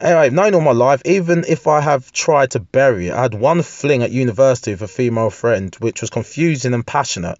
Anyway, 0.00 0.30
known 0.30 0.54
all 0.54 0.60
my 0.60 0.72
life, 0.72 1.00
even 1.04 1.44
if 1.46 1.68
I 1.68 1.80
have 1.80 2.10
tried 2.10 2.50
to 2.52 2.60
bury 2.60 3.08
it. 3.08 3.14
I 3.14 3.22
had 3.22 3.34
one 3.34 3.62
fling 3.62 4.02
at 4.02 4.10
university 4.10 4.72
with 4.72 4.82
a 4.82 4.88
female 4.88 5.30
friend, 5.30 5.74
which 5.78 6.00
was 6.00 6.10
confusing 6.10 6.74
and 6.74 6.86
passionate, 6.86 7.38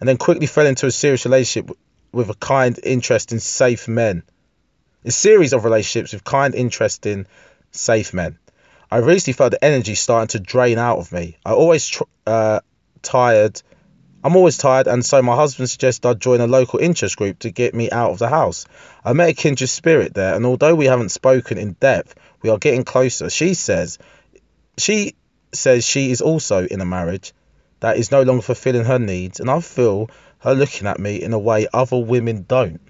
and 0.00 0.08
then 0.08 0.16
quickly 0.16 0.46
fell 0.46 0.66
into 0.66 0.86
a 0.86 0.90
serious 0.90 1.24
relationship 1.24 1.76
with 2.12 2.30
a 2.30 2.34
kind, 2.34 2.78
interesting, 2.82 3.38
safe 3.38 3.86
men. 3.86 4.22
A 5.04 5.10
series 5.10 5.52
of 5.52 5.64
relationships 5.64 6.12
with 6.12 6.24
kind, 6.24 6.54
interesting, 6.54 7.26
safe 7.70 8.12
men. 8.12 8.38
I 8.90 8.98
recently 8.98 9.34
felt 9.34 9.52
the 9.52 9.64
energy 9.64 9.94
starting 9.94 10.28
to 10.28 10.40
drain 10.40 10.78
out 10.78 10.98
of 10.98 11.12
me. 11.12 11.38
I 11.44 11.52
always 11.52 11.86
tr- 11.86 12.02
uh, 12.26 12.60
tired 13.02 13.62
I'm 14.22 14.36
always 14.36 14.58
tired, 14.58 14.86
and 14.86 15.02
so 15.04 15.22
my 15.22 15.34
husband 15.34 15.70
suggested 15.70 16.06
I 16.06 16.12
join 16.12 16.42
a 16.42 16.46
local 16.46 16.78
interest 16.78 17.16
group 17.16 17.38
to 17.40 17.50
get 17.50 17.74
me 17.74 17.90
out 17.90 18.10
of 18.10 18.18
the 18.18 18.28
house. 18.28 18.66
I 19.02 19.14
met 19.14 19.30
a 19.30 19.32
kindred 19.32 19.70
spirit 19.70 20.12
there, 20.12 20.34
and 20.34 20.44
although 20.44 20.74
we 20.74 20.84
haven't 20.86 21.08
spoken 21.08 21.56
in 21.56 21.72
depth, 21.80 22.14
we 22.42 22.50
are 22.50 22.58
getting 22.58 22.84
closer. 22.84 23.30
She 23.30 23.54
says, 23.54 23.98
she 24.76 25.14
says 25.52 25.86
she 25.86 26.10
is 26.10 26.20
also 26.20 26.66
in 26.66 26.82
a 26.82 26.84
marriage 26.84 27.32
that 27.80 27.96
is 27.96 28.10
no 28.10 28.22
longer 28.22 28.42
fulfilling 28.42 28.84
her 28.84 28.98
needs, 28.98 29.40
and 29.40 29.50
I 29.50 29.60
feel 29.60 30.10
her 30.38 30.54
looking 30.54 30.86
at 30.86 30.98
me 30.98 31.22
in 31.22 31.32
a 31.32 31.38
way 31.38 31.66
other 31.72 31.98
women 31.98 32.44
don't. 32.48 32.80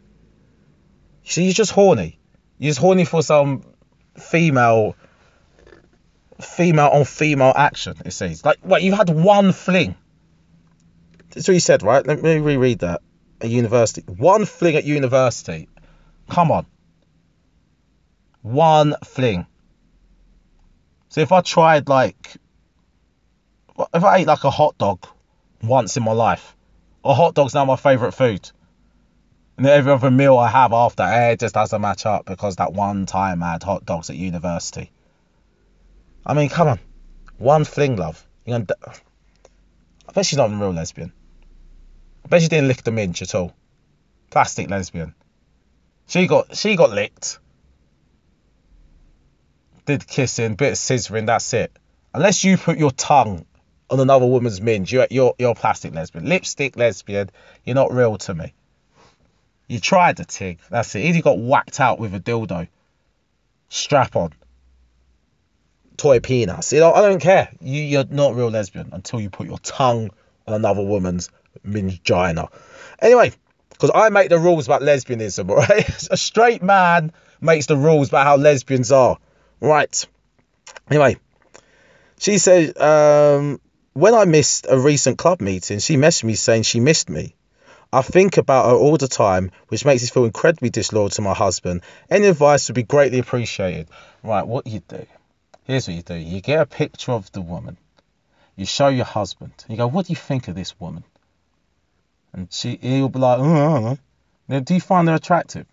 See, 1.24 1.44
you're 1.44 1.52
just 1.52 1.72
horny. 1.72 2.18
You're 2.58 2.70
just 2.70 2.80
horny 2.80 3.04
for 3.04 3.22
some 3.22 3.64
female, 4.16 4.96
female 6.40 6.88
on 6.88 7.04
female 7.04 7.52
action. 7.56 7.96
It 8.04 8.12
says 8.12 8.44
like, 8.44 8.58
what 8.62 8.82
you 8.82 8.92
had 8.92 9.10
one 9.10 9.52
fling 9.52 9.94
that's 11.30 11.46
what 11.46 11.54
you 11.54 11.60
said, 11.60 11.82
right? 11.82 12.04
Let 12.04 12.22
me 12.22 12.38
reread 12.38 12.80
that. 12.80 13.02
A 13.40 13.46
university. 13.46 14.02
One 14.06 14.44
fling 14.44 14.76
at 14.76 14.84
university. 14.84 15.68
Come 16.28 16.50
on. 16.50 16.66
One 18.42 18.94
fling. 19.04 19.46
So 21.08 21.20
if 21.20 21.32
I 21.32 21.40
tried 21.40 21.88
like, 21.88 22.36
if 23.94 24.04
I 24.04 24.18
ate 24.18 24.26
like 24.26 24.44
a 24.44 24.50
hot 24.50 24.78
dog 24.78 25.06
once 25.62 25.96
in 25.96 26.02
my 26.02 26.12
life, 26.12 26.56
a 27.04 27.14
hot 27.14 27.34
dog's 27.34 27.54
now 27.54 27.64
my 27.64 27.76
favourite 27.76 28.14
food. 28.14 28.50
And 29.56 29.66
every 29.66 29.92
other 29.92 30.10
meal 30.10 30.38
I 30.38 30.48
have 30.48 30.72
after, 30.72 31.02
eh, 31.02 31.32
it 31.32 31.40
just 31.40 31.54
doesn't 31.54 31.80
match 31.80 32.06
up 32.06 32.24
because 32.24 32.56
that 32.56 32.72
one 32.72 33.06
time 33.06 33.42
I 33.42 33.52
had 33.52 33.62
hot 33.62 33.84
dogs 33.84 34.08
at 34.08 34.16
university. 34.16 34.90
I 36.24 36.34
mean, 36.34 36.48
come 36.48 36.68
on. 36.68 36.80
One 37.38 37.64
fling, 37.64 37.96
love. 37.96 38.26
Gonna, 38.46 38.66
I 40.08 40.12
bet 40.12 40.26
she's 40.26 40.38
not 40.38 40.50
a 40.50 40.54
real 40.54 40.72
lesbian. 40.72 41.12
I 42.24 42.28
bet 42.28 42.42
she 42.42 42.48
didn't 42.48 42.68
lick 42.68 42.82
the 42.82 42.90
minch 42.90 43.22
at 43.22 43.34
all. 43.34 43.54
Plastic 44.30 44.70
lesbian. 44.70 45.14
She 46.06 46.26
got 46.26 46.56
she 46.56 46.76
got 46.76 46.90
licked. 46.90 47.38
Did 49.86 50.06
kissing, 50.06 50.54
bit 50.54 50.72
of 50.72 50.78
scissoring, 50.78 51.26
that's 51.26 51.52
it. 51.54 51.72
Unless 52.12 52.44
you 52.44 52.56
put 52.56 52.78
your 52.78 52.90
tongue 52.90 53.46
on 53.90 54.00
another 54.00 54.26
woman's 54.26 54.60
minge, 54.60 54.92
you're 54.92 55.08
you're 55.10 55.34
you're 55.38 55.50
a 55.50 55.54
plastic 55.54 55.94
lesbian. 55.94 56.28
Lipstick 56.28 56.76
lesbian, 56.76 57.30
you're 57.64 57.74
not 57.74 57.92
real 57.92 58.16
to 58.18 58.34
me. 58.34 58.54
You 59.66 59.80
tried 59.80 60.16
the 60.16 60.24
tig, 60.24 60.58
that's 60.70 60.94
it. 60.94 61.04
Either 61.04 61.22
got 61.22 61.38
whacked 61.38 61.80
out 61.80 61.98
with 61.98 62.14
a 62.14 62.20
dildo. 62.20 62.68
Strap 63.68 64.16
on. 64.16 64.32
Toy 65.96 66.20
penis. 66.20 66.72
You 66.72 66.80
know, 66.80 66.92
I 66.92 67.02
don't 67.02 67.20
care. 67.20 67.50
You 67.60 67.82
you're 67.82 68.04
not 68.04 68.34
real 68.34 68.48
lesbian 68.48 68.90
until 68.92 69.20
you 69.20 69.28
put 69.28 69.46
your 69.46 69.58
tongue 69.58 70.10
on 70.46 70.54
another 70.54 70.82
woman's 70.82 71.30
vagina. 71.64 72.48
Anyway, 73.00 73.32
because 73.70 73.90
I 73.94 74.08
make 74.10 74.28
the 74.28 74.38
rules 74.38 74.66
about 74.66 74.82
lesbianism, 74.82 75.48
right? 75.68 76.08
A 76.10 76.16
straight 76.16 76.62
man 76.62 77.12
makes 77.40 77.66
the 77.66 77.76
rules 77.76 78.08
about 78.08 78.26
how 78.26 78.36
lesbians 78.36 78.92
are. 78.92 79.18
Right. 79.60 80.06
Anyway, 80.90 81.16
she 82.18 82.38
said, 82.38 82.76
um, 82.78 83.60
when 83.92 84.14
I 84.14 84.24
missed 84.24 84.66
a 84.68 84.78
recent 84.78 85.18
club 85.18 85.40
meeting, 85.40 85.78
she 85.78 85.96
messaged 85.96 86.24
me 86.24 86.34
saying 86.34 86.62
she 86.62 86.80
missed 86.80 87.10
me. 87.10 87.34
I 87.92 88.02
think 88.02 88.36
about 88.36 88.66
her 88.66 88.76
all 88.76 88.96
the 88.96 89.08
time, 89.08 89.50
which 89.68 89.84
makes 89.84 90.02
me 90.02 90.08
feel 90.08 90.24
incredibly 90.24 90.70
disloyal 90.70 91.08
to 91.10 91.22
my 91.22 91.34
husband. 91.34 91.82
Any 92.08 92.26
advice 92.26 92.68
would 92.68 92.76
be 92.76 92.84
greatly 92.84 93.18
appreciated. 93.18 93.88
Right, 94.22 94.46
what 94.46 94.66
you 94.66 94.80
do? 94.86 95.06
Here's 95.64 95.88
what 95.88 95.96
you 95.96 96.02
do. 96.02 96.14
You 96.14 96.40
get 96.40 96.60
a 96.60 96.66
picture 96.66 97.12
of 97.12 97.30
the 97.32 97.40
woman. 97.40 97.76
You 98.54 98.64
show 98.64 98.88
your 98.88 99.06
husband. 99.06 99.52
You 99.68 99.76
go, 99.76 99.88
what 99.88 100.06
do 100.06 100.12
you 100.12 100.16
think 100.16 100.46
of 100.46 100.54
this 100.54 100.78
woman? 100.78 101.02
And 102.32 102.52
she, 102.52 102.76
he'll 102.76 103.08
be 103.08 103.18
like, 103.18 103.40
oh, 103.40 103.98
Now, 104.46 104.60
do 104.60 104.74
you 104.74 104.80
find 104.80 105.08
her 105.08 105.14
attractive? 105.14 105.66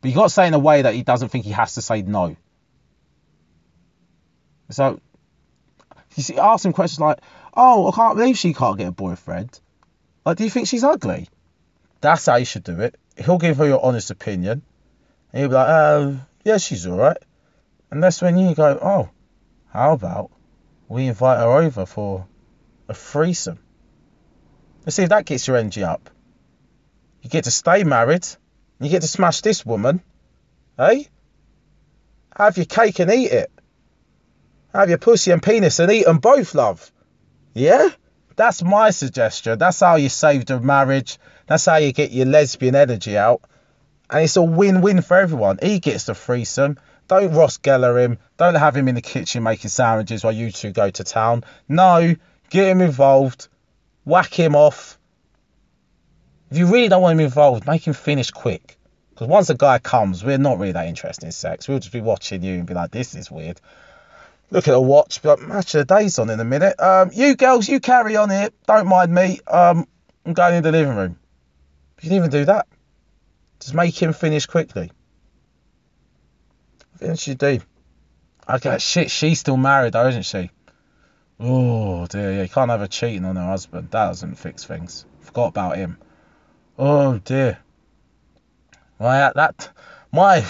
But 0.00 0.08
you 0.08 0.14
got 0.14 0.24
to 0.24 0.30
say 0.30 0.46
in 0.46 0.54
a 0.54 0.58
way 0.58 0.82
that 0.82 0.94
he 0.94 1.02
doesn't 1.02 1.28
think 1.28 1.44
he 1.44 1.52
has 1.52 1.74
to 1.74 1.82
say 1.82 2.02
no. 2.02 2.36
So, 4.70 5.00
you 6.16 6.22
see, 6.22 6.38
ask 6.38 6.64
him 6.64 6.72
questions 6.72 7.00
like, 7.00 7.20
oh, 7.54 7.90
I 7.90 7.94
can't 7.94 8.16
believe 8.16 8.38
she 8.38 8.54
can't 8.54 8.78
get 8.78 8.88
a 8.88 8.92
boyfriend. 8.92 9.60
Like, 10.24 10.36
do 10.38 10.44
you 10.44 10.50
think 10.50 10.68
she's 10.68 10.84
ugly? 10.84 11.28
That's 12.00 12.26
how 12.26 12.36
you 12.36 12.44
should 12.44 12.64
do 12.64 12.80
it. 12.80 12.96
He'll 13.16 13.38
give 13.38 13.56
her 13.58 13.66
your 13.66 13.84
honest 13.84 14.10
opinion. 14.10 14.62
And 15.32 15.40
he'll 15.40 15.48
be 15.48 15.54
like, 15.54 15.68
uh, 15.68 16.12
yeah, 16.44 16.58
she's 16.58 16.86
alright. 16.86 17.18
And 17.90 18.02
that's 18.02 18.20
when 18.20 18.36
you 18.38 18.54
go, 18.54 18.78
oh, 18.80 19.10
how 19.72 19.92
about 19.92 20.30
we 20.88 21.06
invite 21.06 21.38
her 21.38 21.62
over 21.62 21.86
for 21.86 22.26
a 22.88 22.94
threesome? 22.94 23.58
Let's 24.84 24.96
see 24.96 25.02
if 25.04 25.08
that 25.08 25.26
gets 25.26 25.46
your 25.46 25.56
energy 25.56 25.82
up. 25.82 26.10
You 27.22 27.30
get 27.30 27.44
to 27.44 27.50
stay 27.50 27.84
married. 27.84 28.26
You 28.80 28.90
get 28.90 29.02
to 29.02 29.08
smash 29.08 29.40
this 29.40 29.64
woman. 29.64 30.02
Hey? 30.76 31.08
Have 32.36 32.56
your 32.56 32.66
cake 32.66 32.98
and 32.98 33.10
eat 33.10 33.30
it. 33.30 33.50
Have 34.74 34.88
your 34.88 34.98
pussy 34.98 35.30
and 35.30 35.42
penis 35.42 35.78
and 35.78 35.90
eat 35.92 36.04
them 36.04 36.18
both, 36.18 36.54
love. 36.54 36.90
Yeah? 37.54 37.88
That's 38.34 38.62
my 38.62 38.90
suggestion. 38.90 39.58
That's 39.58 39.78
how 39.78 39.94
you 39.96 40.08
save 40.08 40.46
the 40.46 40.58
marriage. 40.58 41.18
That's 41.46 41.66
how 41.66 41.76
you 41.76 41.92
get 41.92 42.10
your 42.10 42.26
lesbian 42.26 42.74
energy 42.74 43.16
out. 43.16 43.42
And 44.10 44.24
it's 44.24 44.36
a 44.36 44.42
win 44.42 44.80
win 44.80 45.02
for 45.02 45.16
everyone. 45.16 45.58
He 45.62 45.78
gets 45.78 46.04
the 46.04 46.14
threesome. 46.14 46.78
Don't 47.06 47.34
Ross 47.34 47.58
Geller 47.58 48.02
him. 48.02 48.18
Don't 48.36 48.56
have 48.56 48.76
him 48.76 48.88
in 48.88 48.96
the 48.96 49.02
kitchen 49.02 49.44
making 49.44 49.70
sandwiches 49.70 50.24
while 50.24 50.32
you 50.32 50.50
two 50.50 50.72
go 50.72 50.90
to 50.90 51.04
town. 51.04 51.44
No, 51.68 52.16
get 52.50 52.66
him 52.66 52.80
involved. 52.80 53.48
Whack 54.04 54.34
him 54.34 54.56
off. 54.56 54.98
If 56.50 56.58
you 56.58 56.66
really 56.66 56.88
don't 56.88 57.02
want 57.02 57.18
him 57.18 57.24
involved, 57.24 57.66
make 57.66 57.86
him 57.86 57.94
finish 57.94 58.30
quick. 58.30 58.76
Because 59.10 59.28
once 59.28 59.50
a 59.50 59.54
guy 59.54 59.78
comes, 59.78 60.24
we're 60.24 60.38
not 60.38 60.58
really 60.58 60.72
that 60.72 60.88
interested 60.88 61.26
in 61.26 61.32
sex. 61.32 61.68
We'll 61.68 61.78
just 61.78 61.92
be 61.92 62.00
watching 62.00 62.42
you 62.42 62.54
and 62.54 62.66
be 62.66 62.74
like, 62.74 62.90
this 62.90 63.14
is 63.14 63.30
weird. 63.30 63.60
Look 64.50 64.68
at 64.68 64.74
a 64.74 64.80
watch, 64.80 65.22
be 65.22 65.28
like, 65.28 65.40
match 65.40 65.74
of 65.74 65.86
the 65.86 65.94
day's 65.96 66.18
on 66.18 66.30
in 66.30 66.38
a 66.38 66.44
minute. 66.44 66.78
Um, 66.80 67.10
you 67.12 67.34
girls, 67.34 67.68
you 67.68 67.80
carry 67.80 68.16
on 68.16 68.30
here. 68.30 68.50
Don't 68.66 68.86
mind 68.86 69.12
me. 69.12 69.40
Um, 69.46 69.86
I'm 70.24 70.32
going 70.32 70.54
in 70.54 70.62
the 70.62 70.72
living 70.72 70.96
room. 70.96 71.18
You 72.00 72.08
can 72.08 72.18
even 72.18 72.30
do 72.30 72.44
that. 72.44 72.66
Just 73.60 73.74
make 73.74 74.00
him 74.00 74.12
finish 74.12 74.46
quickly. 74.46 74.92
I 76.94 76.98
think 76.98 77.26
you 77.26 77.34
do. 77.34 77.60
Okay, 78.48 78.78
shit, 78.78 79.10
she's 79.10 79.40
still 79.40 79.56
married 79.56 79.94
though, 79.94 80.06
isn't 80.06 80.24
she? 80.24 80.50
Oh 81.40 82.06
dear, 82.06 82.32
yeah, 82.32 82.42
you 82.42 82.48
can't 82.48 82.70
have 82.70 82.80
her 82.80 82.86
cheating 82.86 83.24
on 83.24 83.36
her 83.36 83.46
husband. 83.46 83.90
That 83.90 84.06
doesn't 84.06 84.36
fix 84.36 84.64
things. 84.64 85.06
Forgot 85.20 85.48
about 85.48 85.76
him. 85.76 85.98
Oh 86.78 87.18
dear. 87.18 87.58
My 89.00 89.32
that 89.34 89.70
my 90.12 90.44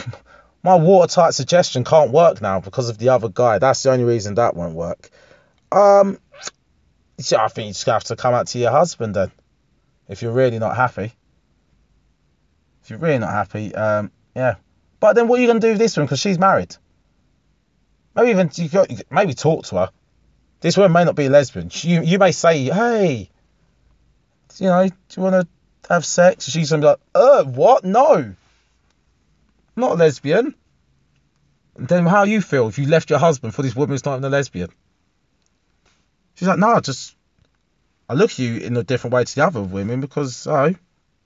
my 0.65 0.77
watertight 0.77 1.35
suggestion 1.35 1.85
can't 1.85 2.11
work 2.11 2.41
now 2.41 2.59
because 2.59 2.89
of 2.89 2.97
the 2.97 3.11
other 3.11 3.29
guy. 3.29 3.59
That's 3.59 3.83
the 3.83 3.93
only 3.93 4.05
reason 4.05 4.37
that 4.37 4.57
won't 4.57 4.75
work. 4.75 5.11
Um, 5.71 6.19
so 7.19 7.37
I 7.37 7.49
think 7.49 7.67
you 7.67 7.73
just 7.75 7.85
have 7.87 8.05
to 8.05 8.17
come 8.17 8.33
out 8.33 8.47
to 8.49 8.59
your 8.59 8.71
husband 8.71 9.15
then, 9.15 9.31
if 10.09 10.23
you're 10.23 10.33
really 10.33 10.59
not 10.59 10.75
happy. 10.75 11.13
If 12.83 12.91
you're 12.91 12.99
really 12.99 13.19
not 13.19 13.31
happy, 13.31 13.75
um, 13.75 14.11
yeah. 14.35 14.57
But 15.01 15.13
then 15.13 15.29
what 15.29 15.39
are 15.39 15.43
you 15.43 15.49
gonna 15.49 15.61
do 15.61 15.71
with 15.71 15.79
this 15.79 15.99
one? 15.99 16.07
Because 16.07 16.21
she's 16.21 16.39
married. 16.39 16.75
Maybe 18.17 18.31
even 18.31 18.51
you 18.55 18.69
got, 18.69 18.91
maybe 19.11 19.35
talk 19.35 19.67
to 19.67 19.77
her. 19.77 19.91
This 20.61 20.79
woman 20.79 20.93
may 20.93 21.05
not 21.05 21.15
be 21.15 21.27
a 21.27 21.31
lesbian. 21.31 21.71
You 21.73 22.03
you 22.03 22.19
may 22.19 22.33
say, 22.33 22.65
hey, 22.65 23.29
you 24.57 24.67
know, 24.67 24.89
do 24.89 24.95
you 25.17 25.23
want 25.23 25.47
to 25.47 25.93
have 25.93 26.07
sex? 26.07 26.49
She's 26.49 26.71
gonna 26.71 26.81
be 26.81 26.87
like, 26.87 27.01
uh, 27.15 27.45
what? 27.45 27.85
No, 27.85 28.35
not 29.77 29.93
a 29.93 29.95
lesbian. 29.95 30.55
Then 31.77 32.07
how 32.07 32.25
you 32.25 32.41
feel 32.41 32.69
if 32.69 32.79
you 32.79 32.87
left 32.87 33.11
your 33.11 33.19
husband 33.19 33.55
for 33.55 33.63
this 33.63 33.75
woman 33.75 33.95
who's 33.95 34.05
not 34.05 34.15
even 34.15 34.25
a 34.25 34.29
lesbian? 34.29 34.71
She's 36.35 36.49
like, 36.49 36.59
no, 36.59 36.81
just 36.81 37.17
I 38.09 38.15
look 38.15 38.31
at 38.33 38.39
you 38.39 38.59
in 38.59 38.77
a 38.77 38.83
different 38.83 39.15
way 39.15 39.25
to 39.25 39.35
the 39.35 39.45
other 39.45 39.63
women 39.63 40.01
because 40.01 40.47
oh, 40.47 40.75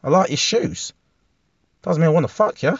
I 0.02 0.08
like 0.08 0.30
your 0.30 0.36
shoes. 0.36 0.92
Doesn't 1.82 2.00
mean 2.00 2.08
I 2.08 2.12
want 2.12 2.24
to 2.24 2.32
fuck 2.32 2.62
you. 2.62 2.78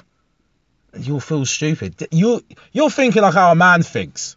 You'll 0.99 1.21
feel 1.21 1.45
stupid. 1.45 2.09
You 2.11 2.43
you're 2.73 2.91
thinking 2.91 3.23
like 3.23 3.35
how 3.35 3.53
a 3.53 3.55
man 3.55 3.83
thinks. 3.83 4.35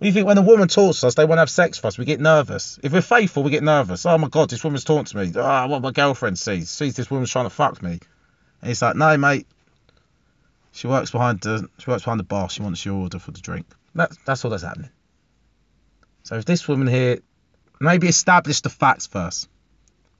We 0.00 0.12
think 0.12 0.26
when 0.26 0.38
a 0.38 0.42
woman 0.42 0.68
talks 0.68 1.00
to 1.00 1.08
us, 1.08 1.14
they 1.14 1.26
want 1.26 1.36
to 1.36 1.42
have 1.42 1.50
sex 1.50 1.78
with 1.78 1.84
us. 1.84 1.98
We 1.98 2.06
get 2.06 2.20
nervous. 2.20 2.78
If 2.82 2.92
we're 2.92 3.02
faithful, 3.02 3.42
we 3.42 3.50
get 3.50 3.62
nervous. 3.62 4.06
Oh 4.06 4.16
my 4.16 4.28
god, 4.28 4.48
this 4.48 4.64
woman's 4.64 4.84
talking 4.84 5.04
to 5.04 5.16
me. 5.18 5.32
Ah, 5.36 5.64
oh, 5.64 5.68
what 5.68 5.82
my 5.82 5.90
girlfriend 5.90 6.38
sees. 6.38 6.70
Sees 6.70 6.96
this 6.96 7.10
woman's 7.10 7.30
trying 7.30 7.44
to 7.44 7.50
fuck 7.50 7.82
me. 7.82 8.00
And 8.62 8.70
it's 8.70 8.80
like, 8.80 8.96
no, 8.96 9.16
mate. 9.18 9.46
She 10.72 10.86
works 10.86 11.10
behind 11.10 11.40
the 11.40 11.68
she 11.78 11.90
works 11.90 12.04
behind 12.04 12.20
the 12.20 12.24
bar. 12.24 12.48
She 12.48 12.62
wants 12.62 12.84
your 12.84 12.96
order 12.96 13.18
for 13.18 13.32
the 13.32 13.40
drink. 13.40 13.66
That's 13.94 14.16
that's 14.24 14.44
all 14.44 14.50
that's 14.50 14.62
happening. 14.62 14.90
So 16.22 16.36
if 16.36 16.44
this 16.44 16.66
woman 16.68 16.86
here, 16.86 17.18
maybe 17.80 18.08
establish 18.08 18.60
the 18.60 18.70
facts 18.70 19.06
first. 19.06 19.48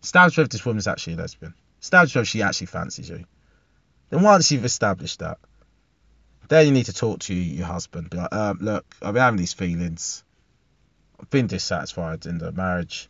Establish 0.03 0.39
if 0.39 0.49
this 0.49 0.65
woman's 0.65 0.89
actually 0.89 1.15
a 1.15 1.17
lesbian. 1.17 1.55
Establish 1.81 2.17
if 2.17 2.27
she 2.27 2.43
actually 2.43 2.67
fancies 2.67 3.09
you. 3.09 3.25
Then 4.09 4.23
once 4.23 4.51
you've 4.51 4.65
established 4.65 5.21
that, 5.21 5.39
then 6.49 6.67
you 6.67 6.73
need 6.73 6.87
to 6.87 6.93
talk 6.93 7.21
to 7.21 7.35
your 7.35 7.67
husband. 7.67 8.11
Be 8.11 8.17
like, 8.17 8.35
um, 8.35 8.59
look, 8.61 8.85
I've 9.01 9.15
been 9.15 9.23
having 9.23 9.39
these 9.39 9.53
feelings. 9.53 10.25
I've 11.21 11.31
been 11.31 11.47
dissatisfied 11.47 12.27
in 12.27 12.39
the 12.39 12.51
marriage. 12.51 13.09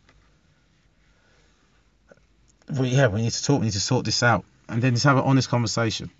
Well, 2.69 2.85
yeah, 2.85 3.07
we 3.07 3.21
need 3.21 3.31
to 3.31 3.43
talk. 3.43 3.61
We 3.61 3.65
need 3.65 3.73
to 3.73 3.79
sort 3.79 4.05
this 4.05 4.21
out, 4.21 4.45
and 4.69 4.81
then 4.81 4.93
just 4.93 5.05
have 5.05 5.17
an 5.17 5.23
honest 5.23 5.49
conversation. 5.49 6.11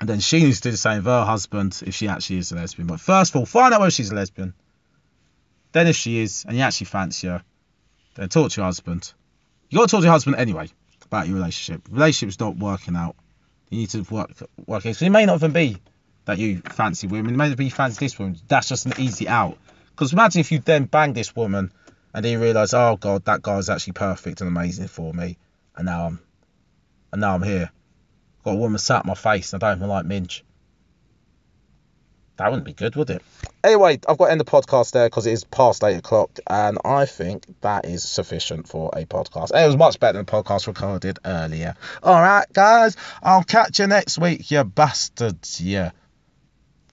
And 0.00 0.08
then 0.08 0.20
she 0.20 0.42
needs 0.42 0.60
to 0.60 0.68
do 0.68 0.70
the 0.72 0.76
same 0.78 0.96
with 0.96 1.06
her 1.06 1.24
husband 1.24 1.82
if 1.86 1.94
she 1.94 2.08
actually 2.08 2.38
is 2.38 2.52
a 2.52 2.56
lesbian. 2.56 2.88
But 2.88 3.00
first 3.00 3.32
of 3.32 3.36
all, 3.36 3.46
find 3.46 3.74
out 3.74 3.80
whether 3.80 3.90
she's 3.90 4.10
a 4.10 4.14
lesbian. 4.14 4.54
Then 5.72 5.86
if 5.86 5.96
she 5.96 6.20
is, 6.20 6.44
and 6.48 6.56
you 6.56 6.62
actually 6.62 6.86
fancy 6.86 7.28
her, 7.28 7.42
then 8.14 8.28
talk 8.28 8.50
to 8.50 8.60
your 8.60 8.64
husband. 8.64 9.12
You 9.68 9.78
got 9.78 9.88
to 9.88 9.90
talk 9.90 10.00
to 10.00 10.04
your 10.04 10.12
husband 10.12 10.36
anyway 10.36 10.68
about 11.04 11.26
your 11.26 11.36
relationship. 11.36 11.82
Relationship's 11.90 12.40
not 12.40 12.56
working 12.56 12.96
out. 12.96 13.14
You 13.68 13.78
need 13.78 13.90
to 13.90 14.02
work 14.10 14.30
work 14.66 14.86
it. 14.86 14.96
So 14.96 15.04
it 15.04 15.10
may 15.10 15.26
not 15.26 15.36
even 15.36 15.52
be 15.52 15.76
that 16.24 16.38
you 16.38 16.60
fancy 16.60 17.06
women. 17.06 17.34
It 17.34 17.36
may 17.36 17.54
be 17.54 17.66
you 17.66 17.70
fancy 17.70 18.04
this 18.04 18.18
woman. 18.18 18.36
That's 18.48 18.68
just 18.68 18.86
an 18.86 18.94
easy 18.98 19.28
out. 19.28 19.58
Because 19.90 20.12
imagine 20.12 20.40
if 20.40 20.50
you 20.50 20.60
then 20.60 20.86
bang 20.86 21.12
this 21.12 21.36
woman 21.36 21.72
and 22.14 22.24
then 22.24 22.32
you 22.32 22.40
realise, 22.40 22.74
oh 22.74 22.96
god, 22.96 23.24
that 23.26 23.42
guy's 23.42 23.68
actually 23.68 23.92
perfect 23.92 24.40
and 24.40 24.48
amazing 24.48 24.88
for 24.88 25.12
me, 25.12 25.36
and 25.76 25.86
now 25.86 26.06
I'm, 26.06 26.20
and 27.12 27.20
now 27.20 27.34
I'm 27.34 27.42
here. 27.42 27.70
Got 28.44 28.52
a 28.52 28.56
woman 28.56 28.78
sat 28.78 29.04
in 29.04 29.08
my 29.08 29.14
face 29.14 29.52
and 29.52 29.62
I 29.62 29.70
don't 29.70 29.78
even 29.78 29.88
like 29.88 30.06
Minge. 30.06 30.44
That 32.36 32.50
wouldn't 32.50 32.64
be 32.64 32.72
good, 32.72 32.96
would 32.96 33.10
it? 33.10 33.22
Anyway, 33.62 34.00
I've 34.08 34.16
got 34.16 34.26
to 34.26 34.32
end 34.32 34.40
the 34.40 34.46
podcast 34.46 34.92
there 34.92 35.06
because 35.06 35.26
it 35.26 35.32
is 35.32 35.44
past 35.44 35.84
8 35.84 35.94
o'clock 35.96 36.38
and 36.46 36.78
I 36.86 37.04
think 37.04 37.44
that 37.60 37.84
is 37.84 38.02
sufficient 38.02 38.66
for 38.66 38.90
a 38.96 39.04
podcast. 39.04 39.50
it 39.54 39.66
was 39.66 39.76
much 39.76 40.00
better 40.00 40.14
than 40.16 40.24
the 40.24 40.32
podcast 40.32 40.66
recorded 40.66 41.18
earlier. 41.22 41.74
Alright, 42.02 42.50
guys, 42.54 42.96
I'll 43.22 43.44
catch 43.44 43.78
you 43.78 43.86
next 43.88 44.18
week, 44.18 44.50
you 44.50 44.64
bastards, 44.64 45.60
yeah. 45.60 45.90